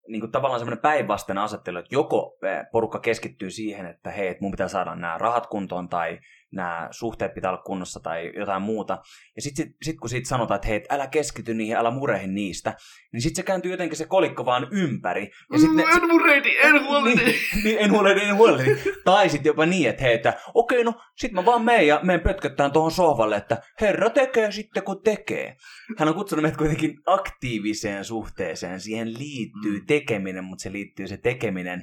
niin 0.08 0.20
kuin 0.20 0.32
tavallaan 0.32 0.60
semmoinen 0.60 0.82
päinvastainen 0.82 1.44
asettelu, 1.44 1.78
että 1.78 1.94
joko 1.94 2.38
porukka 2.72 3.00
keskittyy 3.00 3.50
siihen, 3.50 3.86
että 3.86 4.10
hei, 4.10 4.28
että 4.28 4.42
mun 4.42 4.50
pitää 4.50 4.68
saada 4.68 4.94
nämä 4.94 5.18
rahat 5.18 5.46
kuntoon 5.46 5.88
tai 5.88 6.18
nämä 6.52 6.88
suhteet 6.90 7.34
pitää 7.34 7.50
olla 7.50 7.62
kunnossa 7.62 8.00
tai 8.00 8.32
jotain 8.36 8.62
muuta. 8.62 8.98
Ja 9.36 9.42
sitten 9.42 9.66
sit, 9.66 9.76
sit, 9.82 9.96
kun 10.00 10.10
siitä 10.10 10.28
sanotaan, 10.28 10.56
että 10.56 10.68
hei, 10.68 10.76
et 10.76 10.92
älä 10.92 11.06
keskity 11.06 11.54
niihin, 11.54 11.76
älä 11.76 11.90
murehi 11.90 12.26
niistä, 12.26 12.74
niin 13.12 13.20
sitten 13.22 13.36
se 13.36 13.42
kääntyy 13.42 13.70
jotenkin 13.70 13.98
se 13.98 14.06
kolikko 14.06 14.44
vaan 14.44 14.68
ympäri. 14.70 15.30
Ja 15.52 15.58
sit 15.58 15.74
ne, 15.74 15.82
en 15.82 16.08
murehdi, 16.08 16.56
en 16.62 16.86
huolehdi. 16.86 17.24
Niin, 17.24 17.64
niin, 17.64 17.78
en 17.78 17.90
huolehdi, 17.90 18.20
en 18.20 18.36
huolehdi. 18.36 18.70
tai 19.04 19.28
sitten 19.28 19.50
jopa 19.50 19.66
niin, 19.66 19.88
että 19.88 20.02
hei, 20.02 20.14
että 20.14 20.34
okei, 20.54 20.84
no 20.84 20.94
sit 21.16 21.32
mä 21.32 21.44
vaan 21.44 21.64
menen 21.64 21.86
ja 21.86 22.00
menen 22.02 22.20
pötköttään 22.20 22.72
tuohon 22.72 22.92
sohvalle, 22.92 23.36
että 23.36 23.62
herra 23.80 24.10
tekee 24.10 24.52
sitten 24.52 24.82
kun 24.82 25.02
tekee. 25.02 25.56
Hän 25.98 26.08
on 26.08 26.14
kutsunut 26.14 26.42
meitä 26.42 26.58
kuitenkin 26.58 26.98
aktiiviseen 27.06 28.04
suhteeseen. 28.04 28.80
Siihen 28.80 29.18
liittyy 29.18 29.80
mm. 29.80 29.86
tekeminen, 29.86 30.44
mutta 30.44 30.62
se 30.62 30.72
liittyy 30.72 31.08
se 31.08 31.16
tekeminen 31.16 31.82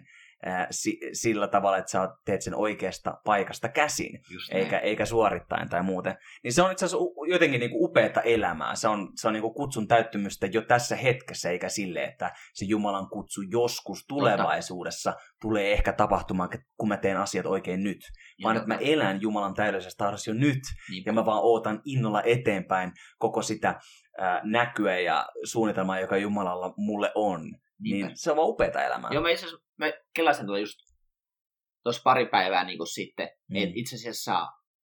sillä 1.13 1.47
tavalla, 1.47 1.77
että 1.77 1.91
sä 1.91 2.09
teet 2.25 2.41
sen 2.41 2.55
oikeasta 2.55 3.21
paikasta 3.25 3.69
käsin, 3.69 4.19
eikä, 4.51 4.79
eikä 4.79 5.05
suorittaen 5.05 5.69
tai 5.69 5.83
muuten. 5.83 6.17
Niin 6.43 6.53
se 6.53 6.61
on 6.61 6.71
itse 6.71 6.85
asiassa 6.85 7.05
jotenkin 7.27 7.59
niinku 7.59 7.85
upeata 7.85 8.21
elämää. 8.21 8.75
Se 8.75 8.87
on, 8.87 9.11
se 9.15 9.27
on 9.27 9.33
niinku 9.33 9.53
kutsun 9.53 9.87
täyttymystä 9.87 10.45
jo 10.45 10.61
tässä 10.61 10.95
hetkessä, 10.95 11.49
eikä 11.49 11.69
sille, 11.69 12.03
että 12.03 12.31
se 12.53 12.65
Jumalan 12.65 13.09
kutsu 13.09 13.41
joskus 13.41 14.05
tulevaisuudessa 14.07 15.11
Totta. 15.11 15.25
tulee 15.41 15.73
ehkä 15.73 15.93
tapahtumaan, 15.93 16.49
kun 16.77 16.89
mä 16.89 16.97
teen 16.97 17.17
asiat 17.17 17.45
oikein 17.45 17.83
nyt. 17.83 17.99
Vaan 18.43 18.55
että 18.55 18.67
mä 18.67 18.75
elän 18.75 19.21
Jumalan 19.21 19.53
täydellisessä 19.53 19.97
tahdossa 19.97 20.31
jo 20.31 20.35
nyt, 20.35 20.59
niin. 20.89 21.03
ja 21.05 21.13
mä 21.13 21.25
vaan 21.25 21.43
ootan 21.43 21.81
innolla 21.85 22.21
eteenpäin 22.21 22.91
koko 23.17 23.41
sitä 23.41 23.69
äh, 23.69 24.41
näkyä 24.43 24.99
ja 24.99 25.27
suunnitelmaa, 25.43 25.99
joka 25.99 26.17
Jumalalla 26.17 26.73
mulle 26.77 27.11
on. 27.15 27.41
Niin 27.79 28.11
se 28.13 28.31
on 28.31 28.37
vaan 28.37 28.49
upeata 28.49 28.83
elämää. 28.83 29.09
Joo, 29.13 29.23
mä 29.23 29.29
itse 29.29 29.45
asiassa 29.45 29.65
mä 29.77 29.91
kelasin 30.15 30.45
tuota 30.45 30.59
just 30.59 30.79
tuossa 31.83 32.01
pari 32.03 32.25
päivää 32.25 32.63
niin 32.63 32.77
kuin 32.77 32.87
sitten, 32.87 33.29
mm. 33.49 33.55
että 33.55 33.73
itse 33.75 33.95
asiassa, 33.95 34.47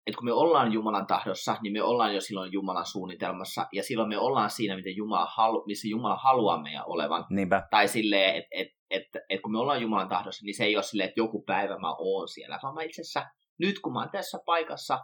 että 0.07 0.19
kun 0.19 0.25
me 0.25 0.33
ollaan 0.33 0.73
Jumalan 0.73 1.07
tahdossa, 1.07 1.57
niin 1.63 1.73
me 1.73 1.83
ollaan 1.83 2.15
jo 2.15 2.21
silloin 2.21 2.53
Jumalan 2.53 2.87
suunnitelmassa, 2.87 3.67
ja 3.73 3.83
silloin 3.83 4.09
me 4.09 4.19
ollaan 4.19 4.51
siinä, 4.51 4.77
miten 4.77 4.97
Jumala 4.97 5.29
halu, 5.37 5.65
missä 5.67 5.89
Jumala 5.89 6.17
haluaa 6.17 6.63
meidän 6.63 6.85
olevan. 6.87 7.27
Niinpä. 7.31 7.67
Tai 7.71 7.89
silleen, 7.89 8.37
että 8.37 8.49
et, 8.51 8.69
et, 8.91 9.03
et, 9.15 9.23
et 9.31 9.41
kun 9.41 9.53
me 9.53 9.59
ollaan 9.59 9.83
Jumalan 9.83 10.09
tahdossa, 10.09 10.45
niin 10.45 10.57
se 10.57 10.65
ei 10.65 10.77
ole 10.77 10.83
silleen, 10.83 11.09
että 11.09 11.21
joku 11.21 11.43
päivä 11.43 11.79
mä 11.79 11.95
oon 11.99 12.29
siellä, 12.29 12.59
vaan 12.63 12.75
mä 12.75 12.83
itse 12.83 13.01
asiassa, 13.01 13.27
nyt 13.59 13.81
kun 13.81 13.93
mä 13.93 14.01
oon 14.01 14.11
tässä 14.13 14.39
paikassa, 14.47 14.99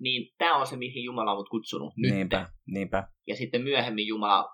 niin 0.00 0.34
tämä 0.38 0.56
on 0.56 0.66
se, 0.66 0.76
mihin 0.76 1.04
Jumala 1.04 1.32
on 1.32 1.38
mut 1.38 1.48
kutsunut. 1.48 1.92
Nyt. 1.96 2.14
Niinpä, 2.14 2.48
niinpä. 2.66 3.08
Ja 3.26 3.36
sitten 3.36 3.62
myöhemmin 3.62 4.06
Jumala 4.06 4.48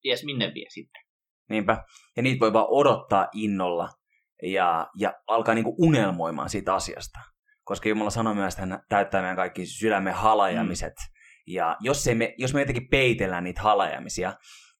ties 0.00 0.24
minne 0.24 0.52
vie 0.54 0.66
sitten. 0.68 1.02
Niinpä. 1.50 1.84
Ja 2.16 2.22
niitä 2.22 2.40
voi 2.40 2.52
vaan 2.52 2.66
odottaa 2.68 3.28
innolla 3.32 3.88
ja, 4.42 4.86
ja 4.98 5.12
alkaa 5.26 5.54
niinku 5.54 5.74
unelmoimaan 5.78 6.50
siitä 6.50 6.74
asiasta. 6.74 7.18
Koska 7.64 7.88
Jumala 7.88 8.10
sanoi 8.10 8.34
myös, 8.34 8.54
että 8.54 8.66
hän 8.66 8.82
täyttää 8.88 9.20
meidän 9.20 9.36
kaikki 9.36 9.66
sydämen 9.66 10.14
halajamiset. 10.14 10.94
Mm. 10.98 11.54
Ja 11.54 11.76
jos, 11.80 12.06
ei 12.06 12.14
me, 12.14 12.34
jos 12.38 12.54
me 12.54 12.60
jotenkin 12.60 12.88
peitellään 12.90 13.44
niitä 13.44 13.62
halajamisia, 13.62 14.32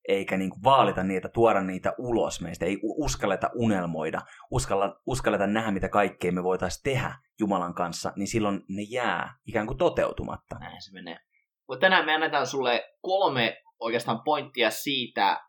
eikä 0.08 0.36
niinku 0.36 0.56
vaalita 0.64 1.02
niitä, 1.02 1.28
tuoda 1.28 1.60
niitä 1.60 1.92
ulos 1.98 2.40
meistä, 2.40 2.64
ei 2.66 2.78
uskalleta 2.82 3.50
unelmoida, 3.54 4.20
uskalla, 4.50 5.00
uskalleta 5.06 5.46
nähdä, 5.46 5.70
mitä 5.70 5.88
kaikkea 5.88 6.32
me 6.32 6.42
voitaisiin 6.42 6.82
tehdä 6.82 7.14
Jumalan 7.40 7.74
kanssa, 7.74 8.12
niin 8.16 8.28
silloin 8.28 8.60
ne 8.68 8.82
jää 8.82 9.34
ikään 9.46 9.66
kuin 9.66 9.78
toteutumatta. 9.78 10.58
Näin 10.58 10.82
se 10.82 10.92
menee. 10.92 11.18
Mutta 11.68 11.80
tänään 11.80 12.06
me 12.06 12.14
annetaan 12.14 12.46
sulle 12.46 12.84
kolme 13.00 13.56
oikeastaan 13.80 14.22
pointtia 14.24 14.70
siitä, 14.70 15.40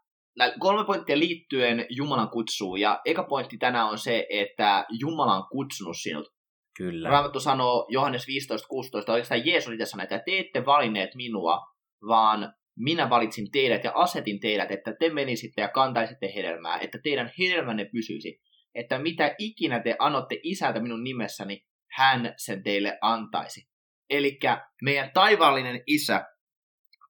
kolme 0.60 0.86
pointtia 0.86 1.20
liittyen 1.20 1.86
Jumalan 1.90 2.30
kutsuun. 2.30 2.80
Ja 2.80 3.02
eka 3.06 3.24
pointti 3.24 3.58
tänään 3.58 3.88
on 3.88 3.98
se, 3.98 4.28
että 4.30 4.86
Jumala 5.00 5.36
on 5.36 5.48
kutsunut 5.52 5.98
sinut. 6.02 6.34
Kyllä. 6.78 7.10
Raamattu 7.10 7.40
sanoo 7.40 7.88
Johannes 7.90 8.26
15.16, 8.28 9.12
oikeastaan 9.12 9.46
Jeesus 9.46 9.74
itse 9.74 9.86
sanoi, 9.86 10.04
että 10.04 10.22
te 10.26 10.40
ette 10.40 10.66
valinneet 10.66 11.16
minua, 11.16 11.60
vaan 12.08 12.54
minä 12.80 13.10
valitsin 13.10 13.52
teidät 13.52 13.84
ja 13.84 13.92
asetin 13.96 14.40
teidät, 14.40 14.72
että 14.72 14.96
te 15.00 15.10
menisitte 15.10 15.62
ja 15.62 15.70
kantaisitte 15.70 16.34
hedelmää, 16.36 16.78
että 16.78 17.00
teidän 17.04 17.32
hedelmänne 17.40 17.86
pysyisi, 17.86 18.42
että 18.76 19.00
mitä 19.00 19.36
ikinä 19.40 19.80
te 19.80 19.96
annotte 20.00 20.40
isältä 20.44 20.80
minun 20.80 21.04
nimessäni, 21.04 21.66
hän 21.92 22.34
sen 22.38 22.64
teille 22.64 22.98
antaisi. 23.02 23.68
Eli 24.10 24.40
meidän 24.82 25.12
taivaallinen 25.14 25.84
isä 25.88 26.26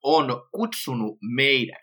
on 0.03 0.27
kutsunut 0.51 1.17
meidät. 1.35 1.81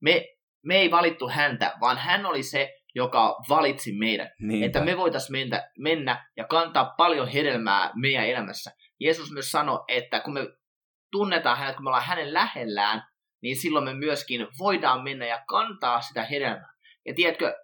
Me 0.00 0.26
me 0.62 0.76
ei 0.76 0.90
valittu 0.90 1.28
häntä, 1.28 1.76
vaan 1.80 1.98
hän 1.98 2.26
oli 2.26 2.42
se, 2.42 2.74
joka 2.94 3.36
valitsi 3.48 3.92
meidät. 3.92 4.28
Niinpä. 4.40 4.66
Että 4.66 4.84
me 4.84 4.96
voitaisiin 4.96 5.32
mennä, 5.32 5.70
mennä 5.78 6.30
ja 6.36 6.44
kantaa 6.44 6.94
paljon 6.96 7.28
hedelmää 7.28 7.90
meidän 7.94 8.26
elämässä. 8.26 8.70
Jeesus 9.00 9.32
myös 9.32 9.50
sanoi, 9.50 9.84
että 9.88 10.20
kun 10.20 10.34
me 10.34 10.40
tunnetaan 11.10 11.58
hänet, 11.58 11.76
kun 11.76 11.84
me 11.84 11.88
ollaan 11.88 12.04
hänen 12.04 12.34
lähellään, 12.34 13.02
niin 13.42 13.56
silloin 13.56 13.84
me 13.84 13.94
myöskin 13.94 14.46
voidaan 14.58 15.02
mennä 15.04 15.26
ja 15.26 15.44
kantaa 15.46 16.00
sitä 16.00 16.24
hedelmää. 16.24 16.72
Ja 17.06 17.14
tiedätkö, 17.14 17.54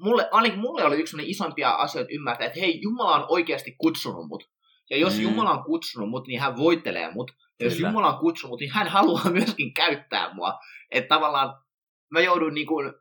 mulle, 0.00 0.28
ainakin 0.30 0.58
mulle 0.58 0.84
oli 0.84 0.96
yksi 0.96 1.16
isompia 1.20 1.70
asioita 1.70 2.12
ymmärtää, 2.12 2.46
että 2.46 2.60
hei, 2.60 2.80
Jumala 2.82 3.14
on 3.14 3.26
oikeasti 3.28 3.74
kutsunut 3.78 4.28
mut. 4.28 4.50
Ja 4.90 4.96
jos 4.96 5.16
mm. 5.16 5.22
Jumala 5.22 5.50
on 5.50 5.64
kutsunut 5.64 6.10
mut, 6.10 6.26
niin 6.26 6.40
hän 6.40 6.56
voittelee 6.56 7.10
mut. 7.10 7.30
Ja 7.60 7.66
jos 7.66 7.80
Jumala 7.80 8.12
on 8.12 8.18
kutsunut 8.18 8.50
mut, 8.50 8.60
niin 8.60 8.72
hän 8.72 8.88
haluaa 8.88 9.30
myöskin 9.38 9.74
käyttää 9.74 10.34
mua. 10.34 10.58
Että 10.90 11.08
tavallaan 11.08 11.54
mä 12.10 12.20
joudun 12.20 12.54
niin 12.54 12.66
kuin 12.66 12.92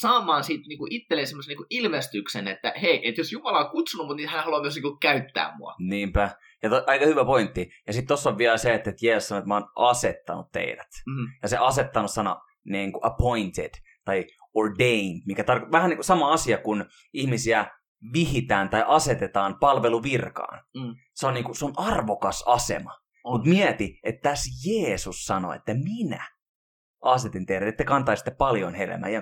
saamaan 0.00 0.44
siitä 0.44 0.64
niin 0.68 0.78
kuin 0.78 0.92
itselleen 0.92 1.26
semmoisen 1.26 1.50
niin 1.50 1.56
kuin 1.56 1.66
ilmestyksen, 1.70 2.48
että 2.48 2.72
hei, 2.82 3.08
että 3.08 3.20
jos 3.20 3.32
Jumala 3.32 3.64
on 3.64 3.70
kutsunut 3.70 4.06
mut, 4.06 4.16
niin 4.16 4.28
hän 4.28 4.44
haluaa 4.44 4.60
myös 4.60 4.74
niin 4.74 4.82
kuin 4.82 4.98
käyttää 5.00 5.56
mua. 5.56 5.74
Niinpä. 5.78 6.30
Ja 6.62 6.70
to, 6.70 6.84
aika 6.86 7.06
hyvä 7.06 7.24
pointti. 7.24 7.70
Ja 7.86 7.92
sitten 7.92 8.08
tuossa 8.08 8.30
on 8.30 8.38
vielä 8.38 8.56
se, 8.56 8.74
että 8.74 8.92
Jeesus 9.02 9.28
sanoo, 9.28 9.38
että 9.38 9.48
mä 9.48 9.54
oon 9.54 9.68
asettanut 9.76 10.52
teidät. 10.52 10.88
Mm-hmm. 11.06 11.32
Ja 11.42 11.48
se 11.48 11.56
asettanut 11.56 12.10
sana 12.10 12.40
niin 12.64 12.92
kuin 12.92 13.06
appointed 13.06 13.70
tai 14.04 14.24
ordained, 14.54 15.22
mikä 15.26 15.44
tarkoittaa 15.44 15.78
vähän 15.78 15.90
niin 15.90 15.96
kuin 15.96 16.04
sama 16.04 16.32
asia 16.32 16.58
kuin 16.58 16.84
ihmisiä 17.12 17.66
vihitään 18.12 18.68
tai 18.68 18.84
asetetaan 18.86 19.56
palveluvirkaan. 19.60 20.64
Mm. 20.74 20.94
Se, 21.14 21.26
on 21.26 21.34
niin 21.34 21.44
kuin, 21.44 21.56
se 21.56 21.64
on 21.64 21.72
arvokas 21.76 22.44
asema. 22.46 22.98
Mutta 23.24 23.48
mieti, 23.48 24.00
että 24.02 24.30
tässä 24.30 24.50
Jeesus 24.70 25.24
sanoi, 25.24 25.56
että 25.56 25.74
minä 25.74 26.28
asetin 27.02 27.46
teidät, 27.46 27.68
että 27.68 27.84
kantaisitte 27.84 28.30
paljon 28.30 28.74
hedelmää. 28.74 29.10
Ja 29.10 29.20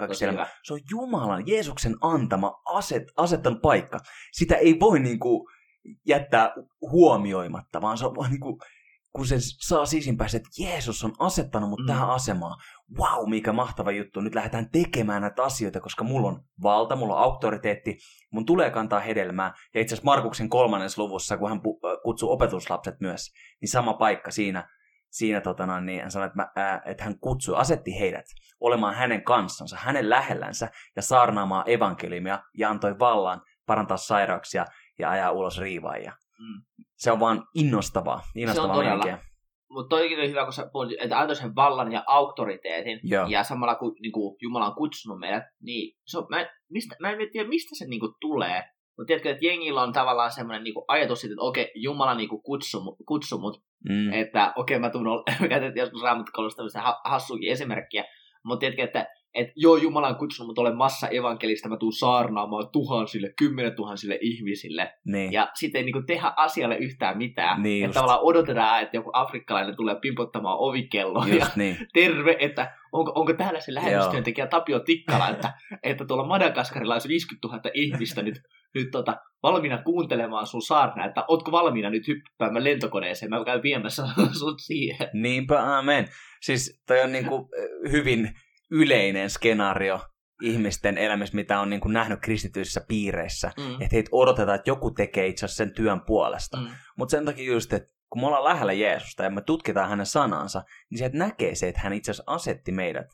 Se 0.63 0.73
on 0.73 0.81
Jumalan, 0.91 1.47
Jeesuksen 1.47 1.97
antama 2.01 2.61
aset, 2.65 3.03
asettanut 3.17 3.63
paikka. 3.63 3.99
Sitä 4.33 4.55
ei 4.55 4.81
voi 4.81 5.01
niin 5.01 5.19
kuin, 5.19 5.47
jättää 6.07 6.55
huomioimatta, 6.81 7.81
vaan 7.81 7.99
se 7.99 8.07
on 8.07 8.17
vaan 8.17 8.31
niin 8.31 8.41
kuin, 8.41 8.57
kun 9.13 9.27
se 9.27 9.37
saa 9.41 9.87
sisimpään, 9.87 10.31
että 10.37 10.49
Jeesus 10.59 11.05
on 11.05 11.13
asettanut 11.19 11.71
mut 11.71 11.81
mm. 11.81 11.87
tähän 11.87 12.11
asemaan. 12.11 12.57
Wow, 12.99 13.31
mikä 13.31 13.53
mahtava 13.53 13.91
juttu. 13.91 14.21
Nyt 14.21 14.35
lähdetään 14.35 14.71
tekemään 14.71 15.23
näitä 15.23 15.43
asioita, 15.43 15.81
koska 15.81 16.05
mulla 16.05 16.29
on 16.29 16.43
valta, 16.63 16.97
mulla 16.97 17.17
on 17.17 17.23
auktoriteetti, 17.23 17.99
mun 18.33 18.47
tulee 18.47 18.71
kantaa 18.71 19.01
hedelmää. 19.01 19.53
Ja 19.75 19.81
itse 19.81 19.95
asiassa 19.95 20.05
Markuksen 20.05 20.49
kolmannessa 20.49 21.03
luvussa, 21.03 21.39
kun 21.39 21.49
hän 21.49 21.61
kutsuu 22.03 22.31
opetuslapset 22.31 22.95
myös, 23.01 23.21
niin 23.61 23.69
sama 23.69 23.95
paikka 23.95 24.31
siinä 24.31 24.69
siinä 25.11 25.41
tota, 25.41 25.81
niin 25.81 26.01
hän 26.01 26.11
sanoi, 26.11 26.27
että, 26.27 26.37
mä, 26.37 26.49
ää, 26.57 26.83
että 26.85 27.05
hän 27.05 27.19
kutsui, 27.19 27.57
asetti 27.57 27.99
heidät 28.01 28.25
olemaan 28.61 28.95
hänen 28.95 29.25
kanssansa, 29.25 29.77
hänen 29.81 30.11
lähellänsä 30.11 30.69
ja 30.97 31.03
saarnaamaan 31.03 31.65
evankeliumia 31.67 32.43
ja 32.59 32.71
antoi 32.71 32.99
vallan 32.99 33.43
parantaa 33.67 33.97
sairauksia 33.97 34.65
ja 34.99 35.11
ajaa 35.11 35.31
ulos 35.31 35.59
riivaajia. 35.59 36.13
Mm. 36.39 36.85
Se 36.97 37.13
on 37.13 37.21
vaan 37.21 37.45
innostavaa, 37.55 38.21
innostavaa 38.35 38.75
se 38.75 38.91
on 38.91 38.99
todella. 38.99 39.19
Mutta 39.71 39.97
toikin 39.97 40.19
oli 40.19 40.29
hyvä, 40.29 40.45
kun 40.45 40.53
sä 40.53 40.71
puhuit, 40.73 41.01
että 41.01 41.19
antoi 41.19 41.37
sen 41.37 41.55
vallan 41.55 41.93
ja 41.93 42.05
auktoriteetin, 42.07 43.01
Joo. 43.03 43.27
ja 43.29 43.45
samalla 43.45 43.75
kun 43.75 43.95
niin 44.03 44.13
kuin 44.13 44.37
Jumala 44.43 44.67
on 44.67 44.75
kutsunut 44.75 45.19
meidät, 45.19 45.43
niin 45.63 45.97
se 46.07 46.19
on, 46.19 46.27
mä, 46.31 46.47
mistä, 46.71 46.97
mä 47.01 47.11
en 47.11 47.19
tiedä, 47.33 47.49
mistä 47.49 47.71
se 47.79 47.85
niin 47.85 48.01
kuin 48.01 48.13
tulee, 48.21 48.65
mutta 48.97 49.07
tiedätkö, 49.07 49.31
että 49.31 49.47
jengillä 49.47 49.83
on 49.83 49.93
tavallaan 49.93 50.33
semmoinen 50.33 50.65
niin 50.65 50.75
ajatus 50.89 51.21
siitä, 51.21 51.33
että 51.33 51.43
okei, 51.43 51.73
Jumala 51.75 52.15
niin 52.15 52.29
kuin 52.29 52.43
kutsu, 52.43 52.97
kutsu 53.07 53.39
mut, 53.39 53.63
mm. 53.89 54.13
että 54.13 54.53
okei, 54.57 54.79
mä 54.79 54.91
tuun, 54.91 55.07
me 55.41 55.49
käytettiin 55.49 55.81
joskus 55.81 56.03
raamattokoulusta 56.03 56.63
hassuukin 57.05 57.53
esimerkkiä, 57.53 58.05
mutta 58.43 58.61
tiedätkö, 58.61 58.83
että 58.85 59.07
että 59.35 59.53
joo, 59.57 59.77
Jumala 59.77 60.09
on 60.09 60.17
kutsunut 60.17 60.47
mut 60.47 60.59
olen 60.59 60.77
massa 60.77 61.09
evankelista, 61.09 61.69
mä 61.69 61.77
tuun 61.77 61.93
saarnaamaan 61.93 62.69
tuhansille, 62.73 63.33
kymmenen 63.39 63.77
tuhansille 63.77 64.19
ihmisille. 64.21 64.93
Niin. 65.05 65.33
Ja 65.33 65.51
sitten 65.55 65.79
ei 65.79 65.85
niinku 65.85 66.03
tehdä 66.03 66.33
asialle 66.37 66.77
yhtään 66.77 67.19
mitään. 67.19 67.63
Niin 67.63 67.85
että 67.85 67.95
tavallaan 67.95 68.23
odotetaan, 68.23 68.83
että 68.83 68.97
joku 68.97 69.11
afrikkalainen 69.13 69.77
tulee 69.77 69.97
pimpottamaan 70.01 70.59
ovikelloa 70.59 71.29
ja 71.29 71.47
niin. 71.57 71.77
terve, 71.93 72.37
että 72.39 72.77
onko, 72.93 73.13
onko 73.15 73.33
täällä 73.33 73.61
se 73.61 73.75
lähetystyöntekijä 73.75 74.47
Tapio 74.47 74.81
Tikkala, 74.81 75.29
että, 75.29 75.53
että 75.83 76.05
tuolla 76.05 76.27
Madagaskarilla 76.27 76.95
olisi 76.95 77.09
50 77.09 77.49
000 77.49 77.61
ihmistä 77.75 78.23
nyt, 78.23 78.43
nyt 78.75 78.91
tota, 78.91 79.17
valmiina 79.43 79.83
kuuntelemaan 79.83 80.47
sun 80.47 80.63
saarnaa, 80.63 81.07
että 81.07 81.25
ootko 81.29 81.53
valmiina 81.53 81.91
nyt 81.91 82.09
hyppäämään 82.09 82.65
lentokoneeseen, 82.65 83.31
mä 83.31 83.45
käyn 83.45 83.63
viemässä 83.63 84.03
sut 84.41 84.61
siihen. 84.61 85.09
Niinpä, 85.13 85.79
amen. 85.79 86.09
Siis 86.41 86.83
toi 86.87 87.01
on 87.01 87.13
niinku 87.13 87.49
hyvin 87.91 88.31
yleinen 88.71 89.31
skenaario 89.31 90.01
ihmisten 90.43 90.99
elämässä, 90.99 91.35
mitä 91.35 91.61
on 91.61 91.71
niinku 91.71 91.89
nähnyt 91.89 92.21
kristityissä 92.21 92.81
piireissä. 92.89 93.53
Mm. 93.57 93.73
Että 93.73 93.89
heitä 93.93 94.09
odotetaan, 94.13 94.57
että 94.57 94.71
joku 94.71 94.91
tekee 94.91 95.27
itse 95.27 95.45
asiassa 95.45 95.65
sen 95.65 95.75
työn 95.75 96.01
puolesta. 96.07 96.57
Mm. 96.57 96.69
Mutta 96.99 97.11
sen 97.11 97.25
takia 97.25 97.53
just, 97.53 97.73
että 97.73 97.89
kun 98.11 98.23
me 98.23 98.27
ollaan 98.27 98.45
lähellä 98.45 98.73
Jeesusta 98.73 99.23
ja 99.23 99.31
me 99.31 99.41
tutkitaan 99.41 99.89
hänen 99.89 100.07
sanansa, 100.07 100.63
niin 100.91 100.99
sieltä 100.99 101.17
näkee 101.17 101.55
se, 101.55 101.69
että 101.69 101.81
hän 101.81 101.93
itse 101.93 102.11
asiassa 102.11 102.33
asetti 102.33 102.73
meidät 102.73 103.07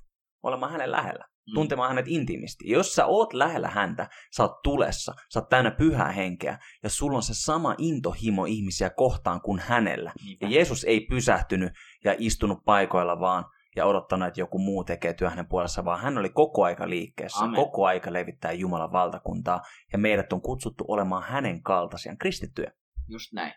olemaan 0.43 0.73
hänen 0.73 0.93
lähellä, 0.93 1.25
Mm. 1.47 1.55
tuntemaan 1.55 1.89
hänet 1.89 2.09
intiimisti. 2.09 2.71
Jos 2.71 2.95
sä 2.95 3.07
oot 3.07 3.33
lähellä 3.33 3.69
häntä, 3.69 4.09
sä 4.37 4.43
oot 4.43 4.63
tulessa, 4.63 5.15
sä 5.33 5.41
oot 5.41 5.49
täynnä 5.49 5.71
pyhää 5.71 6.13
henkeä, 6.13 6.59
ja 6.83 6.91
sulla 6.91 7.17
on 7.17 7.23
se 7.23 7.35
sama 7.35 7.75
intohimo 7.79 8.45
ihmisiä 8.45 8.91
kohtaan 8.91 9.41
kuin 9.41 9.59
hänellä. 9.59 10.13
Niinpä. 10.25 10.47
Ja 10.47 10.53
Jeesus 10.53 10.85
ei 10.85 11.01
pysähtynyt 11.01 11.73
ja 12.05 12.15
istunut 12.19 12.59
paikoilla 12.65 13.21
vaan 13.21 13.45
ja 13.77 13.87
odottanut, 13.87 14.29
että 14.29 14.41
joku 14.41 14.59
muu 14.59 14.85
tekee 14.85 15.15
työ 15.15 15.31
hänen 15.31 15.49
puolessa, 15.49 15.85
vaan 15.85 16.01
hän 16.01 16.19
oli 16.19 16.29
koko 16.29 16.65
aika 16.65 16.89
liikkeessä, 16.89 17.45
Amen. 17.45 17.57
koko 17.57 17.87
aika 17.87 18.13
levittää 18.13 18.53
Jumalan 18.53 18.93
valtakuntaa, 18.93 19.61
ja 19.93 19.99
meidät 19.99 20.33
on 20.33 20.43
kutsuttu 20.43 20.85
olemaan 20.89 21.23
hänen 21.23 21.63
kaltaisiaan 21.63 22.19
kristittyjä. 22.19 22.73
Just 23.09 23.33
näin. 23.33 23.53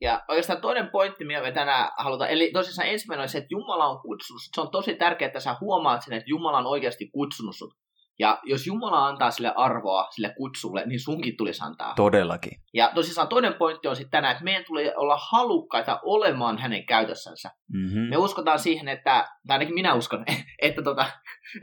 Ja 0.00 0.24
oikeastaan 0.28 0.60
toinen 0.60 0.88
pointti, 0.92 1.24
mitä 1.24 1.42
me 1.42 1.52
tänään 1.52 1.90
halutaan, 1.98 2.30
eli 2.30 2.50
tosissaan 2.52 2.88
ensimmäinen 2.88 3.22
on 3.22 3.28
se, 3.28 3.38
että 3.38 3.48
Jumala 3.50 3.86
on 3.86 4.00
kutsunut. 4.00 4.42
Se 4.54 4.60
on 4.60 4.70
tosi 4.70 4.94
tärkeää, 4.94 5.26
että 5.26 5.40
sä 5.40 5.56
huomaat 5.60 6.02
sen, 6.02 6.14
että 6.14 6.30
Jumala 6.30 6.58
on 6.58 6.66
oikeasti 6.66 7.10
kutsunut 7.10 7.56
sut. 7.56 7.74
Ja 8.18 8.38
jos 8.44 8.66
Jumala 8.66 9.06
antaa 9.06 9.30
sille 9.30 9.52
arvoa, 9.56 10.08
sille 10.10 10.34
kutsulle, 10.36 10.86
niin 10.86 11.00
sunkin 11.00 11.36
tulisi 11.36 11.64
antaa. 11.64 11.94
Todellakin. 11.94 12.52
Ja 12.74 12.92
tosissaan 12.94 13.28
toinen 13.28 13.54
pointti 13.54 13.88
on 13.88 13.96
sitten 13.96 14.10
tänään, 14.10 14.32
että 14.32 14.44
meidän 14.44 14.64
tulee 14.66 14.96
olla 14.96 15.18
halukkaita 15.30 16.00
olemaan 16.02 16.58
hänen 16.58 16.86
käytössänsä. 16.86 17.50
Mm-hmm. 17.72 18.00
Me 18.00 18.16
uskotaan 18.16 18.58
siihen, 18.58 18.88
että, 18.88 19.26
tai 19.46 19.54
ainakin 19.54 19.74
minä 19.74 19.94
uskon, 19.94 20.24
että 20.62 20.82
tota, 20.82 21.06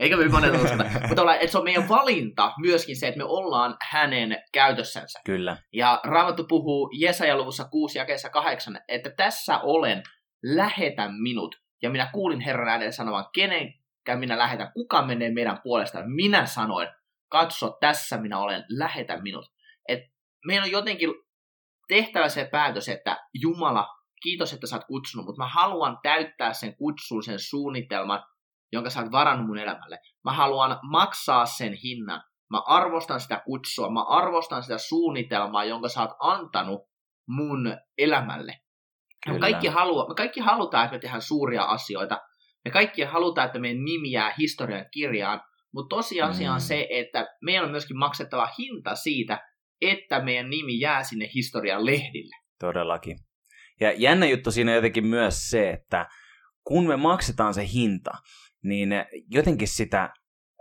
eikä 0.00 0.16
me 0.16 0.28
monet 0.28 0.54
uskota, 0.54 0.84
mutta 1.08 1.22
ollaan, 1.22 1.36
että 1.36 1.52
se 1.52 1.58
on 1.58 1.64
meidän 1.64 1.88
valinta 1.88 2.52
myöskin 2.58 2.96
se, 2.96 3.08
että 3.08 3.18
me 3.18 3.24
ollaan 3.24 3.76
hänen 3.90 4.42
käytössänsä. 4.52 5.20
Kyllä. 5.24 5.56
Ja 5.72 6.00
Raamattu 6.04 6.44
puhuu 6.44 6.90
Jesaja-luvussa 7.00 7.64
6 7.64 7.98
jakeessa 7.98 8.30
8, 8.30 8.78
että 8.88 9.10
tässä 9.16 9.58
olen, 9.58 10.02
lähetä 10.42 11.08
minut. 11.22 11.56
Ja 11.82 11.90
minä 11.90 12.10
kuulin 12.12 12.40
Herran 12.40 12.68
äänen 12.68 12.92
sanovan, 12.92 13.24
kenenkään 14.04 14.18
minä 14.18 14.38
lähetän, 14.38 14.72
kuka 14.72 15.02
menee 15.02 15.32
meidän 15.32 15.60
puolestaan. 15.62 16.10
Minä 16.10 16.46
sanoin, 16.46 16.88
katso, 17.28 17.76
tässä 17.80 18.16
minä 18.16 18.38
olen, 18.38 18.64
lähetä 18.68 19.22
minut. 19.22 19.52
Et 19.88 20.00
meidän 20.46 20.64
on 20.64 20.70
jotenkin 20.70 21.10
tehtävä 21.88 22.28
se 22.28 22.48
päätös, 22.52 22.88
että 22.88 23.28
Jumala, 23.34 23.88
kiitos, 24.22 24.52
että 24.52 24.66
sä 24.66 24.76
oot 24.76 24.84
kutsunut, 24.84 25.26
mutta 25.26 25.42
mä 25.42 25.48
haluan 25.48 25.98
täyttää 26.02 26.52
sen 26.52 26.76
kutsun, 26.76 27.22
sen 27.22 27.38
suunnitelman, 27.38 28.24
jonka 28.72 28.90
sä 28.90 29.00
oot 29.00 29.12
varannut 29.12 29.46
mun 29.46 29.58
elämälle. 29.58 29.98
Mä 30.24 30.32
haluan 30.32 30.78
maksaa 30.82 31.46
sen 31.46 31.72
hinnan. 31.72 32.22
Mä 32.50 32.58
arvostan 32.66 33.20
sitä 33.20 33.42
kutsua, 33.44 33.90
mä 33.90 34.02
arvostan 34.02 34.62
sitä 34.62 34.78
suunnitelmaa, 34.78 35.64
jonka 35.64 35.88
sä 35.88 36.00
oot 36.00 36.16
antanut 36.20 36.80
mun 37.28 37.76
elämälle. 37.98 38.60
Me 39.28 39.38
kaikki, 39.38 39.68
halua, 39.68 40.08
me 40.08 40.14
kaikki 40.14 40.40
halutaan, 40.40 40.84
että 40.84 40.96
me 40.96 41.00
tehdään 41.00 41.22
suuria 41.22 41.64
asioita. 41.64 42.20
Me 42.64 42.70
kaikki 42.70 43.02
halutaan, 43.02 43.46
että 43.46 43.58
meidän 43.58 43.84
nimi 43.84 44.10
jää 44.10 44.34
historian 44.38 44.86
kirjaan. 44.90 45.40
Mutta 45.74 45.96
tosiasia 45.96 46.48
Mm. 46.48 46.54
on 46.54 46.60
se, 46.60 46.86
että 46.90 47.26
meidän 47.42 47.64
on 47.64 47.70
myöskin 47.70 47.96
maksettava 47.98 48.48
hinta 48.58 48.94
siitä, 48.94 49.48
että 49.80 50.20
meidän 50.20 50.50
nimi 50.50 50.80
jää 50.80 51.02
sinne 51.02 51.30
historian 51.34 51.86
lehdille. 51.86 52.36
Todellakin. 52.60 53.18
Ja 53.80 53.92
jännä 53.92 54.26
juttu 54.26 54.50
siinä 54.50 54.70
on 54.70 54.76
jotenkin 54.76 55.06
myös 55.06 55.50
se, 55.50 55.70
että 55.70 56.06
kun 56.64 56.86
me 56.86 56.96
maksetaan 56.96 57.54
se 57.54 57.68
hinta, 57.72 58.10
niin 58.62 58.90
jotenkin 59.30 59.68
sitä 59.68 60.10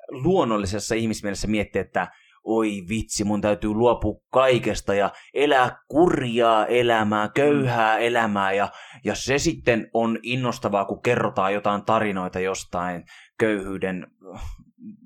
luonnollisessa 0.10 0.96
ihmismielessä 0.96 1.48
miettii, 1.48 1.82
että 1.82 2.08
oi 2.44 2.84
vitsi, 2.90 3.24
mun 3.24 3.42
täytyy 3.42 3.74
luopua 3.74 4.22
kaikesta 4.32 4.94
ja 4.94 5.10
elää 5.34 5.78
kurjaa 5.88 6.66
elämää, 6.66 7.30
köyhää 7.36 7.98
elämää 7.98 8.52
ja, 8.52 8.70
ja 9.06 9.16
se 9.16 9.38
sitten 9.38 9.90
on 9.94 10.20
innostavaa, 10.24 10.86
kun 10.86 11.02
kerrotaan 11.02 11.54
jotain 11.54 11.86
tarinoita 11.86 12.40
jostain 12.40 13.04
köyhyyden 13.40 14.08
äh, 14.36 14.42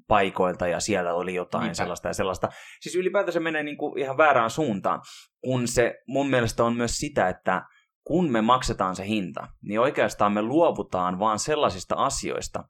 paikoilta 0.08 0.68
ja 0.68 0.80
siellä 0.80 1.14
oli 1.14 1.36
jotain 1.36 1.62
Niinpä. 1.62 1.76
sellaista 1.76 2.08
ja 2.08 2.14
sellaista. 2.14 2.50
Siis 2.82 2.96
ylipäätään 2.96 3.34
se 3.34 3.40
menee 3.40 3.64
niin 3.64 3.78
kuin 3.78 4.00
ihan 4.00 4.18
väärään 4.18 4.50
suuntaan, 4.50 5.02
kun 5.44 5.68
se 5.68 5.96
mun 6.08 6.30
mielestä 6.30 6.64
on 6.64 6.76
myös 6.76 6.98
sitä, 6.98 7.30
että 7.30 7.62
kun 8.04 8.32
me 8.32 8.42
maksetaan 8.42 8.96
se 8.96 9.08
hinta, 9.08 9.48
niin 9.62 9.80
oikeastaan 9.80 10.34
me 10.34 10.42
luovutaan 10.42 11.20
vaan 11.20 11.40
sellaisista 11.40 11.96
asioista, 11.96 12.64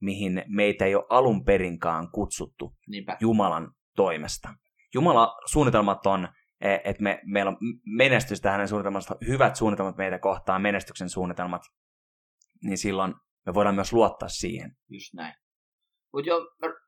mihin 0.00 0.44
meitä 0.48 0.84
ei 0.84 0.94
ole 0.94 1.04
alun 1.10 1.44
perinkaan 1.44 2.10
kutsuttu 2.10 2.74
Niinpä. 2.88 3.16
Jumalan 3.20 3.72
toimesta. 4.02 4.48
Jumala 4.94 5.36
suunnitelmat 5.46 6.06
on, 6.06 6.28
eh, 6.60 6.80
että 6.84 7.02
me, 7.02 7.20
meillä 7.24 7.48
on 7.50 7.56
menestystä 7.96 8.50
hänen 8.50 8.68
suunnitelmasta, 8.68 9.16
hyvät 9.26 9.56
suunnitelmat 9.56 9.96
meitä 9.96 10.18
kohtaan, 10.18 10.62
menestyksen 10.62 11.10
suunnitelmat, 11.10 11.62
niin 12.62 12.78
silloin 12.78 13.14
me 13.46 13.54
voidaan 13.54 13.74
myös 13.74 13.92
luottaa 13.92 14.28
siihen. 14.28 14.70
Just 14.90 15.14
näin. 15.14 15.34
Mutta 16.12 16.28
jo, 16.30 16.36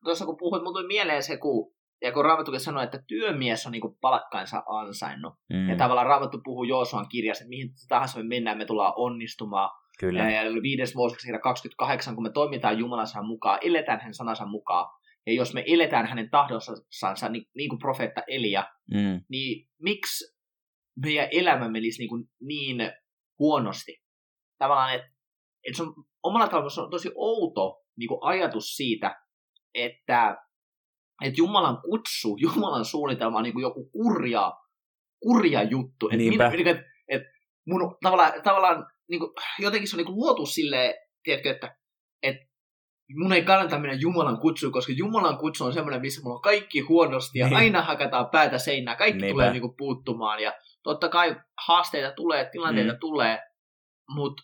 tuossa 0.04 0.26
kun 0.26 0.36
puhuit, 0.38 0.62
mulla 0.62 0.78
tuli 0.78 0.86
mieleen 0.86 1.22
se, 1.22 1.36
kun, 1.36 1.72
ja 2.02 2.12
kun 2.12 2.24
Raamattukin 2.24 2.60
sanoi, 2.60 2.84
että 2.84 3.02
työmies 3.08 3.66
on 3.66 3.72
niinku 3.72 3.98
palkkaansa 4.00 4.62
ansainnut. 4.66 5.34
Mm, 5.52 5.68
Ja 5.68 5.76
tavallaan 5.76 6.06
Raamattu 6.06 6.40
puhuu 6.44 6.64
Joosuan 6.64 7.08
kirjassa, 7.08 7.44
että 7.44 7.48
mihin 7.48 7.70
tahansa 7.88 8.18
me 8.18 8.24
mennään, 8.24 8.58
me 8.58 8.64
tullaan 8.64 8.92
onnistumaan. 8.96 9.70
kyllä. 10.00 10.30
Ja, 10.30 10.42
ja 10.42 10.62
viides 10.62 10.94
kirja 11.24 11.40
28, 11.40 12.14
kun 12.14 12.22
me 12.24 12.30
toimitaan 12.32 12.78
Jumalan 12.78 13.06
sanan 13.06 13.26
mukaan, 13.26 13.58
eletään 13.62 14.00
hänen 14.00 14.14
sanansa 14.14 14.46
mukaan. 14.46 14.99
Ja 15.26 15.32
jos 15.32 15.54
me 15.54 15.64
eletään 15.66 16.06
hänen 16.06 16.30
tahdossansa, 16.30 17.28
niin, 17.28 17.44
niin 17.56 17.68
kuin 17.68 17.78
profeetta 17.78 18.22
Elia, 18.28 18.66
Mm, 18.94 19.24
niin 19.28 19.68
miksi 19.82 20.24
meidän 21.04 21.28
elämä 21.32 21.68
menisi 21.68 21.98
niin, 21.98 22.08
kuin 22.08 22.24
niin 22.40 22.92
huonosti? 23.38 24.02
Tavallaan, 24.58 24.94
että, 24.94 25.08
että 25.64 25.76
se 25.76 25.82
on 25.82 25.94
omalla 26.22 26.48
tavalla 26.48 26.70
se 26.70 26.80
on 26.80 26.90
tosi 26.90 27.10
outo 27.14 27.82
niin 27.96 28.08
kuin 28.08 28.18
ajatus 28.22 28.76
siitä, 28.76 29.20
että, 29.74 30.36
että 31.22 31.38
Jumalan 31.38 31.82
kutsu, 31.82 32.36
Jumalan 32.42 32.84
suunnitelma 32.84 33.38
on 33.38 33.44
niin 33.44 33.52
kuin 33.52 33.62
joku 33.62 33.90
kurja, 33.90 34.52
kurja 35.22 35.62
juttu. 35.62 36.06
Että, 36.06 36.16
Niinpä. 36.16 36.50
minä, 36.50 36.70
että, 36.70 36.84
että 37.08 37.28
mun 37.66 37.96
tavallaan, 38.02 38.32
tavallaan 38.44 38.86
niin 39.08 39.20
kuin, 39.20 39.32
jotenkin 39.58 39.88
se 39.88 39.96
on 39.96 39.98
niin 39.98 40.06
kuin 40.06 40.16
luotu 40.16 40.46
silleen, 40.46 40.94
tiedätkö, 41.22 41.50
että 41.50 41.76
mun 43.16 43.32
ei 43.32 43.42
kannata 43.44 43.78
mennä 43.78 43.96
Jumalan 44.00 44.38
kutsuun, 44.40 44.72
koska 44.72 44.92
Jumalan 44.96 45.38
kutsu 45.38 45.64
on 45.64 45.72
semmoinen, 45.72 46.00
missä 46.00 46.22
mulla 46.22 46.36
on 46.36 46.42
kaikki 46.42 46.80
huonosti 46.80 47.38
ja 47.38 47.46
Niin. 47.46 47.56
aina 47.56 47.82
hakataan 47.82 48.26
päätä 48.30 48.58
seinään. 48.58 48.96
Kaikki 48.96 49.20
Niinpä. 49.22 49.32
tulee 49.34 49.50
niinku 49.52 49.74
puuttumaan 49.78 50.40
ja 50.42 50.52
totta 50.82 51.08
kai 51.08 51.36
haasteita 51.66 52.12
tulee, 52.16 52.48
tilanteita 52.52 52.92
Mm. 52.92 52.98
tulee, 53.00 53.38
mutta 54.14 54.42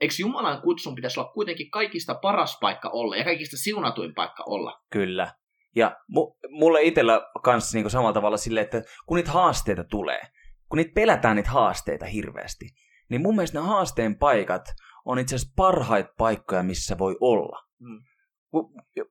eikö 0.00 0.14
Jumalan 0.18 0.62
kutsun 0.62 0.94
pitäisi 0.94 1.20
olla 1.20 1.30
kuitenkin 1.32 1.70
kaikista 1.70 2.14
paras 2.14 2.58
paikka 2.60 2.88
olla 2.88 3.16
ja 3.16 3.24
kaikista 3.24 3.56
siunatuin 3.56 4.14
paikka 4.14 4.44
olla? 4.46 4.80
kyllä. 4.92 5.32
Ja 5.76 5.96
mu, 6.08 6.36
mulle 6.50 6.82
itsellä 6.82 7.20
kanssa 7.42 7.78
niin 7.78 7.90
samalla 7.90 8.12
tavalla 8.12 8.36
silleen, 8.36 8.64
että 8.64 8.82
kun 9.06 9.16
niitä 9.16 9.30
haasteita 9.30 9.84
tulee, 9.84 10.20
kun 10.68 10.76
niitä 10.76 10.92
pelätään 10.94 11.36
niitä 11.36 11.50
haasteita 11.50 12.06
hirveästi, 12.06 12.64
niin 13.10 13.22
mun 13.22 13.34
mielestä 13.36 13.60
ne 13.60 13.66
haasteen 13.66 14.18
paikat 14.18 14.62
on 15.04 15.18
itse 15.18 15.34
asiassa 15.34 15.52
parhaita 15.56 16.10
paikkoja, 16.18 16.62
missä 16.62 16.98
voi 16.98 17.16
olla. 17.20 17.58
Mm. 17.80 18.09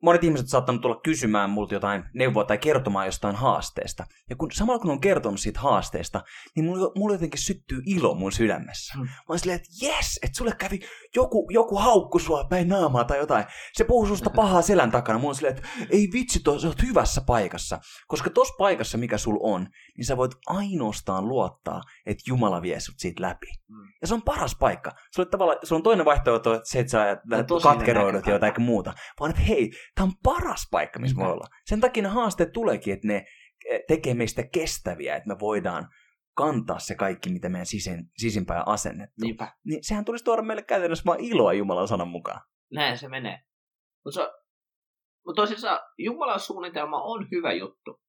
Monet 0.01 0.23
ihmiset 0.23 0.45
on 0.45 0.49
saattanut 0.49 0.81
tulla 0.81 0.99
kysymään 1.03 1.49
multa 1.49 1.73
jotain 1.73 2.03
neuvoa 2.13 2.43
tai 2.43 2.57
kertomaan 2.57 3.05
jostain 3.05 3.35
haasteesta. 3.35 4.05
Ja 4.29 4.35
kun, 4.35 4.51
samalla 4.51 4.79
kun 4.79 4.91
on 4.91 5.01
kertonut 5.01 5.39
siitä 5.39 5.59
haasteesta, 5.59 6.23
niin 6.55 6.65
mulla, 6.65 6.91
mulla 6.95 7.13
jotenkin 7.13 7.41
syttyy 7.41 7.81
ilo 7.85 8.15
mun 8.15 8.31
sydämessä. 8.31 8.93
Mm. 8.97 9.03
Mä 9.03 9.11
oon 9.29 9.39
silleen, 9.39 9.55
että 9.55 9.85
jes, 9.85 10.19
että 10.23 10.37
sulle 10.37 10.55
kävi 10.57 10.79
joku, 11.15 11.47
joku 11.51 11.77
haukku 11.77 12.19
sua 12.19 12.43
päin 12.43 12.67
naamaa 12.67 13.03
tai 13.03 13.17
jotain. 13.17 13.45
Se 13.73 13.83
puhuu 13.83 14.05
susta 14.05 14.29
pahaa 14.29 14.61
selän 14.61 14.91
takana. 14.91 15.19
Mulla 15.19 15.29
on 15.29 15.35
silleen, 15.35 15.57
että 15.57 15.69
ei 15.89 16.07
vitsi, 16.13 16.39
to, 16.43 16.59
sä 16.59 16.67
oot 16.67 16.81
hyvässä 16.81 17.21
paikassa. 17.25 17.79
Koska 18.07 18.29
tos 18.29 18.53
paikassa, 18.57 18.97
mikä 18.97 19.17
sul 19.17 19.37
on, 19.41 19.67
niin 19.97 20.05
sä 20.05 20.17
voit 20.17 20.31
ainoastaan 20.47 21.27
luottaa, 21.27 21.81
että 22.05 22.23
Jumala 22.27 22.61
vie 22.61 22.79
sut 22.79 22.95
siitä 22.97 23.21
läpi. 23.21 23.47
Mm. 23.67 23.75
Ja 24.01 24.07
se 24.07 24.13
on 24.13 24.21
paras 24.21 24.55
paikka. 24.59 24.91
Sulla, 25.15 25.29
tavallaan, 25.29 25.59
sulla 25.63 25.79
on 25.79 25.83
toinen 25.83 26.05
vaihtoehto, 26.05 26.53
että 26.53 26.69
se, 26.69 26.79
että 26.79 26.91
sä 26.91 27.17
katkeroidut 27.63 28.27
jotain 28.27 28.53
muuta. 28.57 28.93
Vaan 29.19 29.28
vaan, 29.29 29.39
että 29.39 29.53
hei, 29.53 29.71
tämä 29.95 30.05
on 30.05 30.13
paras 30.23 30.67
paikka, 30.71 30.99
missä 30.99 31.17
me 31.17 31.27
olla. 31.27 31.47
Sen 31.65 31.81
takia 31.81 32.03
ne 32.03 32.09
haasteet 32.09 32.51
tuleekin, 32.51 32.93
että 32.93 33.07
ne 33.07 33.25
eh, 33.69 33.81
tekee 33.87 34.13
meistä 34.13 34.43
kestäviä, 34.53 35.15
että 35.15 35.27
me 35.27 35.39
voidaan 35.39 35.87
kantaa 36.37 36.79
se 36.79 36.95
kaikki, 36.95 37.29
mitä 37.29 37.49
meidän 37.49 37.65
sisin, 37.65 38.05
sisimpään 38.17 38.67
asennettu. 38.67 39.15
Niinpä. 39.21 39.53
Niin 39.65 39.83
sehän 39.83 40.05
tulisi 40.05 40.23
tuoda 40.23 40.41
meille 40.41 40.63
käytännössä 40.63 41.05
vaan 41.05 41.19
iloa 41.19 41.53
Jumalan 41.53 41.87
sanan 41.87 42.07
mukaan. 42.07 42.41
Näin 42.71 42.97
se 42.97 43.09
menee. 43.09 43.39
Mutta 44.05 44.31
mut 45.25 45.35
tosissaan 45.35 45.79
Jumalan 45.97 46.39
suunnitelma 46.39 47.01
on 47.01 47.27
hyvä 47.31 47.53
juttu. 47.53 48.01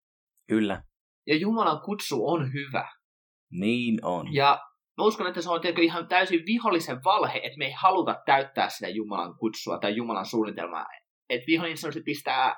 Kyllä. 0.48 0.82
Ja 1.26 1.36
Jumalan 1.36 1.80
kutsu 1.80 2.28
on 2.28 2.52
hyvä. 2.52 2.88
Niin 3.50 4.04
on. 4.04 4.34
Ja 4.34 4.60
mä 4.98 5.04
uskon, 5.04 5.26
että 5.26 5.42
se 5.42 5.50
on 5.50 5.60
tietenkin 5.60 5.84
ihan 5.84 6.08
täysin 6.08 6.46
vihollisen 6.46 7.04
valhe, 7.04 7.40
että 7.42 7.58
me 7.58 7.64
ei 7.64 7.72
haluta 7.72 8.22
täyttää 8.26 8.68
sitä 8.68 8.88
Jumalan 8.88 9.38
kutsua 9.38 9.78
tai 9.78 9.96
Jumalan 9.96 10.26
suunnitelmaa. 10.26 10.86
Että 11.30 11.46
vihollinen 11.46 11.76
se 11.76 12.02
pistää 12.04 12.56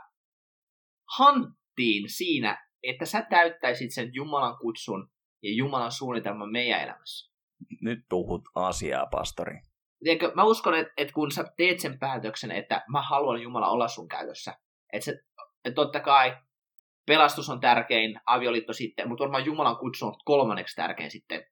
hanttiin 1.18 2.08
siinä, 2.08 2.68
että 2.82 3.04
sä 3.04 3.26
täyttäisit 3.30 3.94
sen 3.94 4.10
Jumalan 4.12 4.58
kutsun 4.58 5.10
ja 5.42 5.54
Jumalan 5.54 5.92
suunnitelman 5.92 6.52
meidän 6.52 6.80
elämässä. 6.80 7.32
Nyt 7.80 7.98
puhut 8.08 8.42
asiaa, 8.54 9.06
pastori. 9.06 9.58
Tiedätkö, 10.04 10.32
mä 10.34 10.44
uskon, 10.44 10.74
että, 10.74 10.92
että 10.96 11.14
kun 11.14 11.32
sä 11.32 11.44
teet 11.56 11.80
sen 11.80 11.98
päätöksen, 11.98 12.50
että 12.50 12.82
mä 12.88 13.02
haluan 13.02 13.42
Jumala 13.42 13.68
olla 13.68 13.88
sun 13.88 14.08
käytössä, 14.08 14.54
että, 14.92 15.04
se, 15.04 15.12
että 15.64 15.74
totta 15.74 16.00
kai 16.00 16.36
pelastus 17.06 17.48
on 17.48 17.60
tärkein, 17.60 18.20
avioliitto 18.26 18.72
sitten, 18.72 19.08
mutta 19.08 19.22
varmaan 19.22 19.44
Jumalan 19.44 19.76
kutsu 19.76 20.06
on 20.06 20.14
kolmanneksi 20.24 20.76
tärkein 20.76 21.10
sitten 21.10 21.46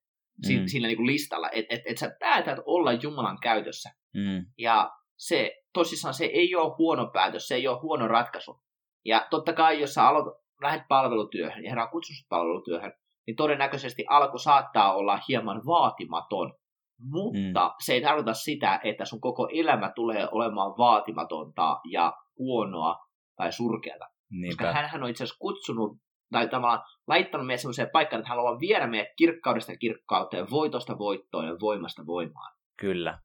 mm. 0.48 0.66
siinä 0.66 0.88
niin 0.88 0.96
kuin 0.96 1.06
listalla, 1.06 1.50
että 1.52 1.74
et, 1.74 1.82
et 1.84 1.98
sä 1.98 2.16
päätät 2.20 2.58
olla 2.64 2.92
Jumalan 2.92 3.38
käytössä. 3.42 3.90
Mm. 4.14 4.46
Ja 4.58 4.90
se, 5.20 5.52
tosissaan 5.72 6.14
se 6.14 6.24
ei 6.24 6.56
ole 6.56 6.74
huono 6.78 7.06
päätös, 7.06 7.48
se 7.48 7.54
ei 7.54 7.68
ole 7.68 7.80
huono 7.80 8.08
ratkaisu. 8.08 8.60
Ja 9.04 9.26
totta 9.30 9.52
kai, 9.52 9.80
jos 9.80 9.94
sä 9.94 10.08
aloit, 10.08 10.36
lähdet 10.62 10.88
palvelutyöhön 10.88 11.64
ja 11.64 11.70
herra 11.70 11.86
kutsus 11.86 12.26
palvelutyöhön, 12.28 12.92
niin 13.26 13.36
todennäköisesti 13.36 14.04
alku 14.08 14.38
saattaa 14.38 14.94
olla 14.94 15.18
hieman 15.28 15.62
vaatimaton. 15.66 16.54
Mutta 16.98 17.68
mm. 17.68 17.74
se 17.84 17.92
ei 17.92 18.00
tarkoita 18.00 18.34
sitä, 18.34 18.80
että 18.84 19.04
sun 19.04 19.20
koko 19.20 19.48
elämä 19.52 19.92
tulee 19.94 20.28
olemaan 20.32 20.72
vaatimatonta 20.78 21.80
ja 21.90 22.12
huonoa 22.38 22.98
tai 23.36 23.52
surkeata. 23.52 24.06
Niinpä. 24.30 24.64
Koska 24.64 24.88
hän 24.88 25.02
on 25.02 25.10
itse 25.10 25.24
asiassa 25.24 25.38
kutsunut 25.40 25.98
tai 26.32 26.48
tavallaan 26.48 26.82
laittanut 27.06 27.46
meidät 27.46 27.60
sellaiseen 27.60 27.90
paikkaan, 27.92 28.20
että 28.20 28.28
hän 28.28 28.36
haluaa 28.36 28.60
viedä 28.60 28.86
meidät 28.86 29.08
kirkkaudesta 29.16 29.76
kirkkauteen, 29.76 30.50
voitosta 30.50 30.98
voittoon 30.98 31.46
ja 31.46 31.56
voimasta 31.60 32.06
voimaan. 32.06 32.52
Kyllä. 32.76 33.18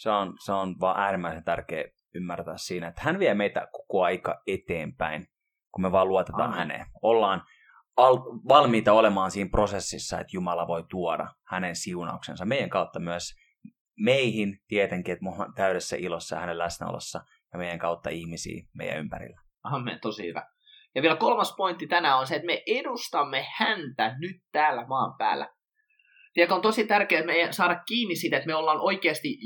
Se 0.00 0.10
on, 0.10 0.34
se 0.44 0.52
on 0.52 0.76
vaan 0.80 1.00
äärimmäisen 1.00 1.44
tärkeä 1.44 1.84
ymmärtää 2.14 2.56
siinä, 2.56 2.88
että 2.88 3.02
hän 3.04 3.18
vie 3.18 3.34
meitä 3.34 3.66
koko 3.72 4.02
aika 4.02 4.42
eteenpäin, 4.46 5.26
kun 5.72 5.82
me 5.82 5.92
vaan 5.92 6.08
luotetaan 6.08 6.44
Amen. 6.44 6.58
häneen. 6.58 6.86
Ollaan 7.02 7.42
al- 7.96 8.40
valmiita 8.48 8.92
olemaan 8.92 9.30
siinä 9.30 9.50
prosessissa, 9.50 10.20
että 10.20 10.36
Jumala 10.36 10.66
voi 10.66 10.84
tuoda 10.90 11.28
hänen 11.46 11.76
siunauksensa 11.76 12.44
meidän 12.44 12.70
kautta 12.70 13.00
myös 13.00 13.34
meihin 13.98 14.58
tietenkin, 14.68 15.12
että 15.12 15.24
me 15.24 15.30
ollaan 15.30 15.54
täydessä 15.54 15.96
ilossa 15.96 16.38
hänen 16.38 16.58
läsnäolossa 16.58 17.20
ja 17.52 17.58
meidän 17.58 17.78
kautta 17.78 18.10
ihmisiä 18.10 18.62
meidän 18.74 18.98
ympärillä. 18.98 19.40
Amen, 19.62 19.98
tosi 20.02 20.26
hyvä. 20.26 20.46
Ja 20.94 21.02
vielä 21.02 21.16
kolmas 21.16 21.54
pointti 21.56 21.86
tänään 21.86 22.18
on 22.18 22.26
se, 22.26 22.34
että 22.34 22.46
me 22.46 22.62
edustamme 22.66 23.46
häntä 23.56 24.16
nyt 24.18 24.36
täällä 24.52 24.86
maan 24.86 25.14
päällä. 25.18 25.48
Tiedätkö, 26.32 26.54
on 26.54 26.62
tosi 26.62 26.86
tärkeää 26.86 27.26
me 27.26 27.48
saada 27.50 27.82
kiinni 27.88 28.16
siitä, 28.16 28.36
että 28.36 28.46
me 28.46 28.54
ollaan 28.54 28.80
oikeasti 28.80 29.38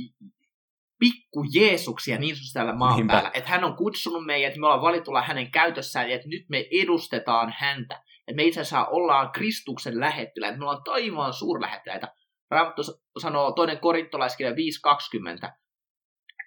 pikku 0.98 1.44
Jeesuksia 1.54 2.18
niin 2.18 2.37
sanotusti 2.37 2.54
täällä 2.54 2.74
maan 2.74 2.96
Niinpä. 2.96 3.12
päällä. 3.12 3.30
Että 3.35 3.50
hän 3.50 3.64
on 3.64 3.76
kutsunut 3.76 4.26
meidät, 4.26 4.48
että 4.48 4.61
me 4.61 4.66
ollaan 4.66 4.83
valitulla 4.83 5.22
hänen 5.22 5.50
käytössään 5.50 6.11
ja 6.11 6.16
että 6.16 6.28
nyt 6.28 6.44
me 6.48 6.66
edustetaan 6.83 7.54
häntä. 7.59 7.94
Että 8.28 8.37
me 8.37 8.44
itse 8.44 8.61
asiassa 8.61 8.87
ollaan 8.87 9.33
Kristuksen 9.33 10.00
lähettiläitä, 10.00 10.59
me 10.59 10.64
ollaan 10.64 10.85
taivaan 10.85 11.33
suurlähettiläitä. 11.33 12.14
Raamattu 12.50 12.83
sanoo 13.18 13.52
toinen 13.52 13.78
korintolaiskirja 13.78 14.52
5.20. 14.52 15.52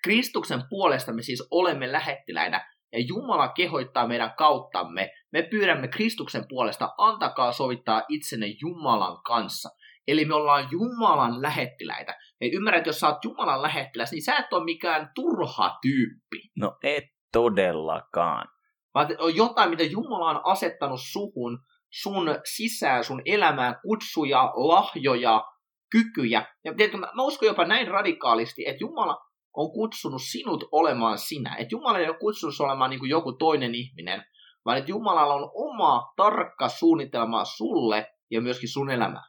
Kristuksen 0.04 0.64
puolesta 0.70 1.14
me 1.14 1.22
siis 1.22 1.48
olemme 1.52 1.92
lähettiläitä, 1.92 2.66
ja 2.94 3.00
Jumala 3.00 3.48
kehoittaa 3.48 4.08
meidän 4.08 4.34
kauttamme. 4.38 5.12
Me 5.32 5.42
pyydämme 5.42 5.88
Kristuksen 5.88 6.46
puolesta, 6.50 6.94
antakaa 6.98 7.52
sovittaa 7.52 8.04
itsenne 8.10 8.48
Jumalan 8.62 9.24
kanssa. 9.24 9.70
Eli 10.08 10.26
me 10.26 10.36
ollaan 10.36 10.68
Jumalan 10.72 11.42
lähettiläitä. 11.42 12.16
Me 12.40 12.48
ymmärrät, 12.48 12.78
että 12.78 12.90
jos 12.90 13.00
sä 13.00 13.08
oot 13.08 13.26
Jumalan 13.26 13.62
lähettiläs, 13.62 14.12
niin 14.12 14.24
sä 14.24 14.36
et 14.36 14.54
ole 14.54 14.64
mikään 14.64 15.12
turha 15.16 15.78
tyyppi. 15.82 16.52
No 16.58 16.78
et 16.84 17.04
todellakaan. 17.32 18.48
Vaan 18.94 19.08
on 19.20 19.36
jotain, 19.36 19.70
mitä 19.70 19.84
Jumala 19.84 20.30
on 20.30 20.42
asettanut 20.44 21.00
suhun, 21.12 21.60
sun 22.02 22.26
sisään, 22.56 23.04
sun 23.04 23.22
elämään, 23.26 23.76
kutsuja, 23.82 24.44
lahjoja, 24.56 25.46
kykyjä. 25.92 26.46
Ja 26.66 26.74
tiedätkö, 26.74 26.98
mä 26.98 27.24
uskon 27.24 27.48
jopa 27.48 27.66
näin 27.66 27.88
radikaalisti, 27.88 28.68
että 28.68 28.84
Jumala 28.84 29.18
on 29.54 29.72
kutsunut 29.72 30.22
sinut 30.22 30.64
olemaan 30.72 31.18
sinä. 31.18 31.56
Että 31.56 31.76
Jumala 31.76 32.00
ei 32.00 32.10
ole 32.10 32.18
kutsunut 32.18 32.56
olemaan 32.60 32.90
niin 32.90 33.00
kuin 33.00 33.10
joku 33.10 33.34
toinen 33.34 33.76
ihminen, 33.76 34.26
vaan 34.66 34.78
että 34.78 34.92
Jumalalla 34.92 35.34
on 35.34 35.52
oma 35.54 36.14
tarkka 36.16 36.70
suunnitelma 36.70 37.46
sulle 37.46 38.08
ja 38.32 38.42
myöskin 38.42 38.70
sun 38.70 38.90
elämään. 38.90 39.26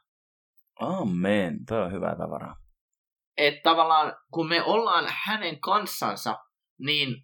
Amen, 0.79 1.65
tuo 1.65 1.77
on 1.77 1.91
hyvä 1.91 2.15
tavaraa. 2.15 2.55
Että 3.37 3.61
tavallaan 3.63 4.13
kun 4.31 4.49
me 4.49 4.63
ollaan 4.63 5.05
hänen 5.09 5.59
kanssansa, 5.59 6.37
niin 6.79 7.15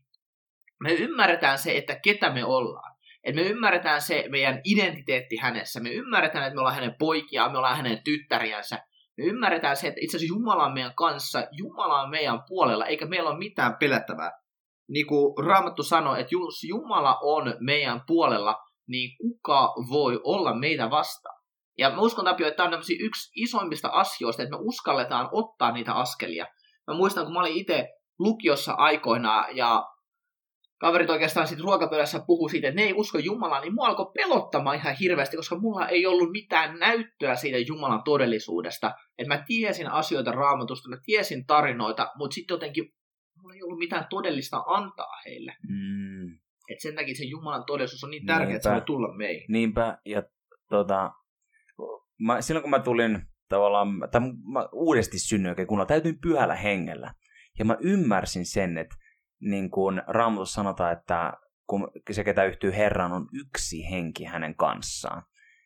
me 0.79 0.93
ymmärretään 0.93 1.57
se, 1.57 1.77
että 1.77 1.99
ketä 2.03 2.29
me 2.29 2.45
ollaan. 2.45 2.95
Että 3.23 3.41
me 3.41 3.47
ymmärretään 3.47 4.01
se 4.01 4.25
meidän 4.29 4.61
identiteetti 4.65 5.37
hänessä. 5.37 5.79
Me 5.79 5.89
ymmärretään, 5.89 6.43
että 6.47 6.55
me 6.55 6.59
ollaan 6.59 6.75
hänen 6.75 6.95
poikia, 6.99 7.49
me 7.49 7.57
ollaan 7.57 7.77
hänen 7.77 8.01
tyttäriänsä. 8.03 8.79
Me 9.17 9.23
ymmärretään 9.23 9.77
se, 9.77 9.87
että 9.87 9.99
itse 10.03 10.17
asiassa 10.17 10.35
Jumala 10.35 10.65
on 10.65 10.73
meidän 10.73 10.95
kanssa, 10.95 11.47
Jumala 11.51 12.01
on 12.01 12.09
meidän 12.09 12.39
puolella, 12.47 12.85
eikä 12.85 13.05
meillä 13.05 13.29
ole 13.29 13.37
mitään 13.37 13.75
pelättävää. 13.79 14.31
Niin 14.89 15.07
kuin 15.07 15.45
Raamattu 15.45 15.83
sanoi, 15.83 16.21
että 16.21 16.35
jos 16.35 16.63
Jumala 16.63 17.19
on 17.21 17.53
meidän 17.59 18.01
puolella, 18.07 18.55
niin 18.87 19.17
kuka 19.17 19.73
voi 19.89 20.19
olla 20.23 20.53
meitä 20.53 20.89
vastaan? 20.89 21.44
Ja 21.77 21.89
mä 21.89 22.01
uskon 22.01 22.25
Tapio, 22.25 22.47
että 22.47 22.63
tämä 22.63 22.77
on 22.77 22.83
yksi 22.99 23.31
isoimmista 23.35 23.87
asioista, 23.87 24.43
että 24.43 24.55
me 24.55 24.61
uskalletaan 24.61 25.29
ottaa 25.31 25.71
niitä 25.71 25.93
askelia. 25.93 26.45
Mä 26.87 26.93
muistan, 26.93 27.23
kun 27.23 27.33
mä 27.33 27.39
olin 27.39 27.57
itse 27.57 27.89
lukiossa 28.19 28.73
aikoinaan 28.73 29.57
ja 29.57 29.83
kaverit 30.77 31.09
oikeastaan 31.09 31.47
sitten 31.47 31.63
ruokapöydässä 31.63 32.23
puhu 32.27 32.49
siitä, 32.49 32.67
että 32.67 32.81
ne 32.81 32.87
ei 32.87 32.93
usko 32.93 33.17
Jumalaa, 33.17 33.61
niin 33.61 33.73
mua 33.73 33.87
alkoi 33.87 34.11
pelottamaan 34.13 34.75
ihan 34.75 34.95
hirveästi, 34.99 35.37
koska 35.37 35.59
mulla 35.59 35.87
ei 35.87 36.05
ollut 36.05 36.31
mitään 36.31 36.79
näyttöä 36.79 37.35
siitä 37.35 37.57
Jumalan 37.57 38.03
todellisuudesta. 38.03 38.93
Että 39.17 39.35
mä 39.35 39.43
tiesin 39.47 39.91
asioita 39.91 40.31
raamatusta, 40.31 40.89
mä 40.89 40.97
tiesin 41.05 41.45
tarinoita, 41.45 42.11
mutta 42.17 42.35
sitten 42.35 42.55
jotenkin 42.55 42.93
mulla 43.41 43.55
ei 43.55 43.63
ollut 43.63 43.79
mitään 43.79 44.07
todellista 44.09 44.63
antaa 44.67 45.21
heille. 45.25 45.55
Mm. 45.69 46.33
Et 46.69 46.79
sen 46.79 46.95
takia 46.95 47.15
se 47.15 47.23
Jumalan 47.23 47.63
todellisuus 47.67 48.03
on 48.03 48.09
niin 48.09 48.25
tärkeä, 48.25 48.45
Niinpä. 48.45 48.55
että 48.55 48.69
se 48.69 48.73
voi 48.73 48.81
tulla 48.81 49.17
meihin. 49.17 49.45
Niinpä, 49.49 49.97
ja 50.05 50.23
tota, 50.69 51.11
mä, 52.19 52.41
silloin 52.41 52.61
kun 52.61 52.69
mä 52.69 52.79
tulin 52.79 53.21
tavallaan, 53.49 53.87
tai 54.11 54.21
mä 54.53 54.69
uudesti 54.73 55.19
synnyin 55.19 55.67
kun 55.67 55.87
täytyy 55.87 56.13
pyhällä 56.13 56.55
hengellä. 56.55 57.13
Ja 57.59 57.65
mä 57.65 57.77
ymmärsin 57.81 58.45
sen, 58.45 58.77
että 58.77 58.95
niin 59.39 59.71
kuin 59.71 60.01
Raamatus 60.07 60.53
sanotaan, 60.53 60.93
että 60.93 61.33
kun 61.67 61.91
se, 62.11 62.23
ketä 62.23 62.43
yhtyy 62.43 62.75
Herran, 62.75 63.11
on 63.11 63.27
yksi 63.33 63.89
henki 63.91 64.23
hänen 64.23 64.55
kanssaan. 64.55 65.23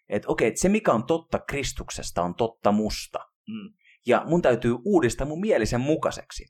Että 0.09 0.27
okei, 0.27 0.47
että 0.47 0.61
se 0.61 0.69
mikä 0.69 0.91
on 0.91 1.03
totta 1.03 1.39
Kristuksesta 1.39 2.23
on 2.23 2.35
totta 2.35 2.71
musta. 2.71 3.19
Mm. 3.47 3.73
Ja 4.05 4.23
mun 4.25 4.41
täytyy 4.41 4.75
uudistaa 4.85 5.27
mun 5.27 5.41
mielisen 5.41 5.81
mukaiseksi. 5.81 6.45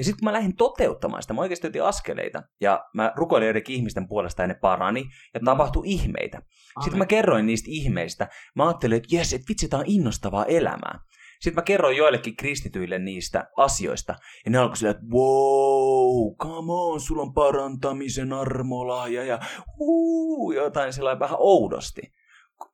Ja 0.00 0.04
sitten 0.04 0.18
kun 0.18 0.24
mä 0.24 0.32
lähdin 0.32 0.56
toteuttamaan 0.56 1.22
sitä, 1.22 1.34
mä 1.34 1.40
oikeasti 1.40 1.66
otin 1.66 1.84
askeleita. 1.84 2.42
Ja 2.60 2.84
mä 2.94 3.12
rukoilin 3.16 3.46
joidenkin 3.46 3.76
ihmisten 3.76 4.08
puolesta 4.08 4.42
ja 4.42 4.48
ne 4.48 4.54
parani. 4.54 5.04
Ja 5.34 5.40
mm. 5.40 5.44
tapahtui 5.44 5.82
ihmeitä. 5.86 6.38
Amen. 6.38 6.84
Sitten 6.84 6.98
mä 6.98 7.06
kerroin 7.06 7.46
niistä 7.46 7.66
ihmeistä. 7.70 8.28
Mä 8.54 8.66
ajattelin, 8.66 8.96
että 8.96 9.16
jes, 9.16 9.32
että 9.32 9.44
vitsi, 9.48 9.68
tää 9.68 9.78
on 9.78 9.84
innostavaa 9.88 10.44
elämää. 10.44 10.98
Sitten 11.40 11.54
mä 11.54 11.62
kerroin 11.62 11.96
joillekin 11.96 12.36
kristityille 12.36 12.98
niistä 12.98 13.48
asioista. 13.56 14.14
Ja 14.44 14.50
ne 14.50 14.58
alkoi 14.58 14.76
silleen, 14.76 14.96
että 14.96 15.06
wow, 15.12 16.36
come 16.36 16.72
on, 16.72 17.00
sulla 17.00 17.22
on 17.22 17.34
parantamisen 17.34 18.32
armolahja 18.32 19.24
ja 19.24 19.38
huu, 19.78 20.52
jotain 20.52 20.92
sellainen 20.92 21.20
vähän 21.20 21.38
oudosti. 21.38 22.02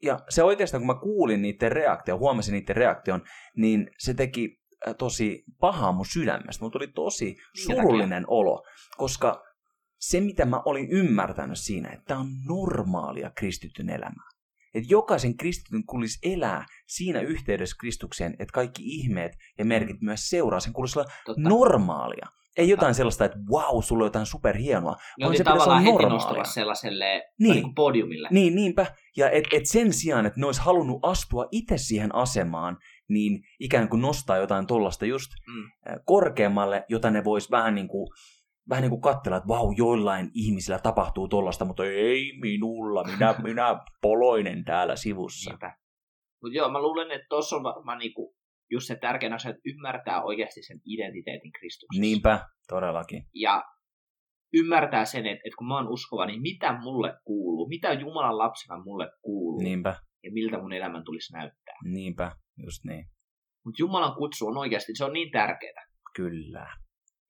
Ja 0.03 0.21
se 0.29 0.43
oikeastaan, 0.43 0.81
kun 0.81 0.97
mä 0.97 1.01
kuulin 1.01 1.43
niiden 1.43 1.73
reaktio, 1.73 2.19
huomasin 2.19 2.53
niiden 2.53 2.77
reaktion, 2.77 3.23
niin 3.57 3.91
se 3.99 4.15
teki 4.15 4.66
tosi 4.99 5.45
pahaa 5.61 5.93
mun 5.93 6.07
sydämestä. 6.07 6.65
Mun 6.65 6.73
tuli 6.73 6.87
tosi 6.87 7.37
surullinen 7.67 8.25
olo, 8.27 8.63
koska 8.97 9.43
se, 10.01 10.21
mitä 10.21 10.45
mä 10.45 10.63
olin 10.65 10.91
ymmärtänyt 10.91 11.59
siinä, 11.59 11.89
että 11.89 12.05
tämä 12.07 12.21
on 12.21 12.29
normaalia 12.49 13.31
kristityn 13.31 13.91
elämää. 13.91 14.29
Että 14.75 14.89
jokaisen 14.91 15.37
kristityn 15.37 15.87
kuulisi 15.87 16.19
elää 16.35 16.67
siinä 16.87 17.21
yhteydessä 17.21 17.77
Kristukseen, 17.81 18.33
että 18.33 18.53
kaikki 18.53 18.83
ihmeet 18.85 19.33
ja 19.59 19.65
merkit 19.65 20.01
myös 20.01 20.29
seuraa. 20.29 20.61
Sen 20.61 20.73
kuulisi 20.73 20.99
olla 20.99 21.11
Totta. 21.25 21.49
normaalia. 21.49 22.27
Ei 22.57 22.69
jotain 22.69 22.95
sellaista, 22.95 23.25
että 23.25 23.39
wow, 23.51 23.83
sulla 23.83 24.05
on 24.05 24.07
jotain 24.07 24.27
superhienoa. 24.27 24.91
Vaan 24.91 25.29
oltiin 25.29 25.39
se 25.39 25.45
tavallaan 25.45 25.83
heti 25.83 26.03
normaalia. 26.03 26.45
sellaiselle 26.45 27.05
Niin. 27.05 27.53
niin. 27.53 27.63
Niin 27.63 27.75
podiumille. 27.75 28.29
Niin, 28.31 28.55
niinpä. 28.55 28.87
Ja 29.17 29.31
et, 29.31 29.45
et 29.53 29.67
sen 29.67 29.93
sijaan, 29.93 30.27
että 30.27 30.41
ne 30.41 30.47
olisi 30.47 30.61
halunnut 30.61 30.99
astua 31.03 31.47
itse 31.51 31.79
siihen 31.79 32.15
asemaan, 32.15 32.77
niin 33.09 33.41
ikään 33.61 33.89
kuin 33.89 34.03
nostaa 34.03 34.37
jotain 34.37 34.67
tollasta 34.67 35.07
just 35.07 35.31
Mm. 35.49 35.71
korkeammalle, 36.05 36.85
jota 36.89 37.11
ne 37.11 37.25
vois 37.25 37.51
vähän 37.51 37.75
niin 37.75 37.89
kuin, 37.89 38.09
vähän 38.69 38.83
niin 38.83 38.91
kuin 38.91 39.01
katsella, 39.01 39.37
että 39.37 39.49
vau, 39.49 39.75
joillain 39.77 40.31
ihmisillä 40.35 40.79
tapahtuu 40.79 41.29
tollasta, 41.29 41.65
mutta 41.65 41.85
ei 41.85 42.33
minulla, 42.41 43.05
minä, 43.05 43.35
minä 43.43 43.81
poloinen 44.03 44.65
täällä 44.65 44.97
sivussa. 44.97 45.51
Niinpä. 45.51 45.77
Mutta 46.43 46.57
joo, 46.57 46.71
mä 46.71 46.83
luulen, 46.83 47.11
että 47.11 47.27
tuossa 47.29 47.57
on 47.57 47.63
varmaan 47.63 47.99
niinku 47.99 48.37
just 48.71 48.87
se 48.87 48.97
tärkein 48.97 49.33
asia, 49.33 49.51
että 49.51 49.63
ymmärtää 49.67 50.23
oikeasti 50.23 50.63
sen 50.63 50.81
identiteetin 50.85 51.53
Kristuksessa. 51.53 52.01
Niinpä, 52.01 52.47
todellakin. 52.69 53.23
Ja 53.35 53.65
ymmärtää 54.55 55.05
sen, 55.05 55.27
että, 55.27 55.41
että 55.45 55.57
kun 55.59 55.69
mä 55.69 55.77
oon 55.77 55.89
uskova, 55.89 56.27
niin 56.27 56.43
mitä 56.43 56.79
mulle 56.81 57.15
kuuluu, 57.25 57.69
mitä 57.69 57.93
Jumalan 57.93 58.39
lapsena 58.39 58.83
mulle 58.85 59.09
kuuluu 59.23 59.63
Niinpä, 59.63 59.97
ja 60.25 60.33
miltä 60.33 60.59
mun 60.59 60.73
elämän 60.73 61.05
tulisi 61.05 61.33
näyttää. 61.33 61.75
niinpä, 61.85 62.33
just 62.65 62.85
niin. 62.85 63.07
Mutta 63.65 63.83
Jumalan 63.83 64.15
kutsu 64.15 64.47
on 64.47 64.57
oikeasti, 64.57 64.93
se 64.95 65.05
on 65.05 65.13
niin 65.13 65.31
tärkeää. 65.31 65.87
Kyllä. 66.17 66.67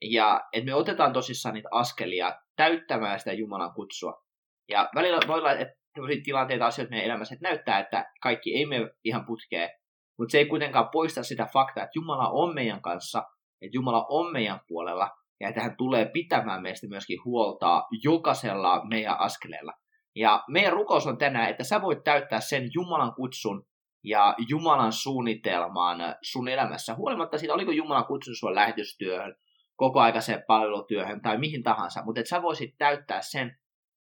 Ja 0.02 0.40
että 0.52 0.64
me 0.64 0.74
otetaan 0.74 1.12
tosissaan 1.12 1.54
niitä 1.54 1.68
askelia 1.72 2.34
täyttämään 2.56 3.18
sitä 3.18 3.32
Jumalan 3.32 3.74
kutsua. 3.74 4.22
Ja 4.68 4.90
välillä 4.94 5.18
voi 5.26 5.38
olla, 5.38 5.52
että 5.52 5.74
tämmöisiä 5.94 6.22
tilanteita, 6.24 6.66
asioita 6.66 6.90
meidän 6.90 7.06
elämässä, 7.06 7.34
että 7.34 7.48
näyttää, 7.48 7.78
että 7.78 8.12
kaikki 8.22 8.54
ei 8.54 8.66
mene 8.66 8.90
ihan 9.04 9.26
putkeen, 9.26 9.70
mutta 10.18 10.32
se 10.32 10.38
ei 10.38 10.46
kuitenkaan 10.46 10.88
poista 10.92 11.22
sitä 11.22 11.48
faktaa, 11.52 11.84
että 11.84 11.98
Jumala 11.98 12.30
on 12.30 12.54
meidän 12.54 12.82
kanssa, 12.82 13.18
että 13.62 13.76
Jumala 13.76 14.06
on 14.08 14.32
meidän 14.32 14.60
puolella, 14.68 15.10
ja 15.40 15.48
että 15.48 15.60
hän 15.60 15.76
tulee 15.76 16.10
pitämään 16.12 16.62
meistä 16.62 16.88
myöskin 16.88 17.24
huoltaa 17.24 17.86
jokaisella 18.02 18.84
meidän 18.84 19.20
askeleella. 19.20 19.72
Ja 20.16 20.44
meidän 20.48 20.72
rukous 20.72 21.06
on 21.06 21.18
tänään, 21.18 21.50
että 21.50 21.64
sä 21.64 21.82
voit 21.82 22.04
täyttää 22.04 22.40
sen 22.40 22.68
Jumalan 22.74 23.14
kutsun 23.14 23.66
ja 24.06 24.34
Jumalan 24.48 24.92
suunnitelmaan 24.92 25.98
sun 26.22 26.48
elämässä, 26.48 26.94
huolimatta 26.94 27.38
siitä, 27.38 27.54
oliko 27.54 27.72
Jumalan 27.72 28.06
kutsun 28.06 28.36
sua 28.36 28.54
lähetystyöhön, 28.54 29.36
kokoaikaiseen 29.76 30.44
palvelutyöhön 30.46 31.22
tai 31.22 31.38
mihin 31.38 31.62
tahansa, 31.62 32.02
mutta 32.04 32.20
että 32.20 32.28
sä 32.28 32.42
voisit 32.42 32.74
täyttää 32.78 33.22
sen 33.22 33.58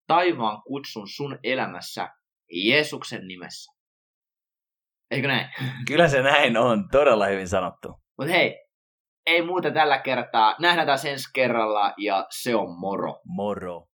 taivaan 0.06 0.62
kutsun 0.62 1.08
sun 1.08 1.38
elämässä 1.42 2.08
Jeesuksen 2.52 3.28
nimessä. 3.28 3.72
Eikö 5.10 5.28
näin? 5.28 5.48
Kyllä 5.88 6.08
se 6.08 6.22
näin 6.22 6.56
on, 6.56 6.88
todella 6.92 7.26
hyvin 7.26 7.48
sanottu. 7.48 7.88
Mutta 8.18 8.32
hei, 8.32 8.66
ei 9.26 9.42
muuta 9.42 9.70
tällä 9.70 9.98
kertaa. 9.98 10.56
Nähdään 10.60 10.86
taas 10.86 11.04
ensi 11.04 11.30
kerralla 11.34 11.94
ja 11.98 12.26
se 12.30 12.54
on 12.54 12.78
moro. 12.78 13.20
Moro. 13.24 13.86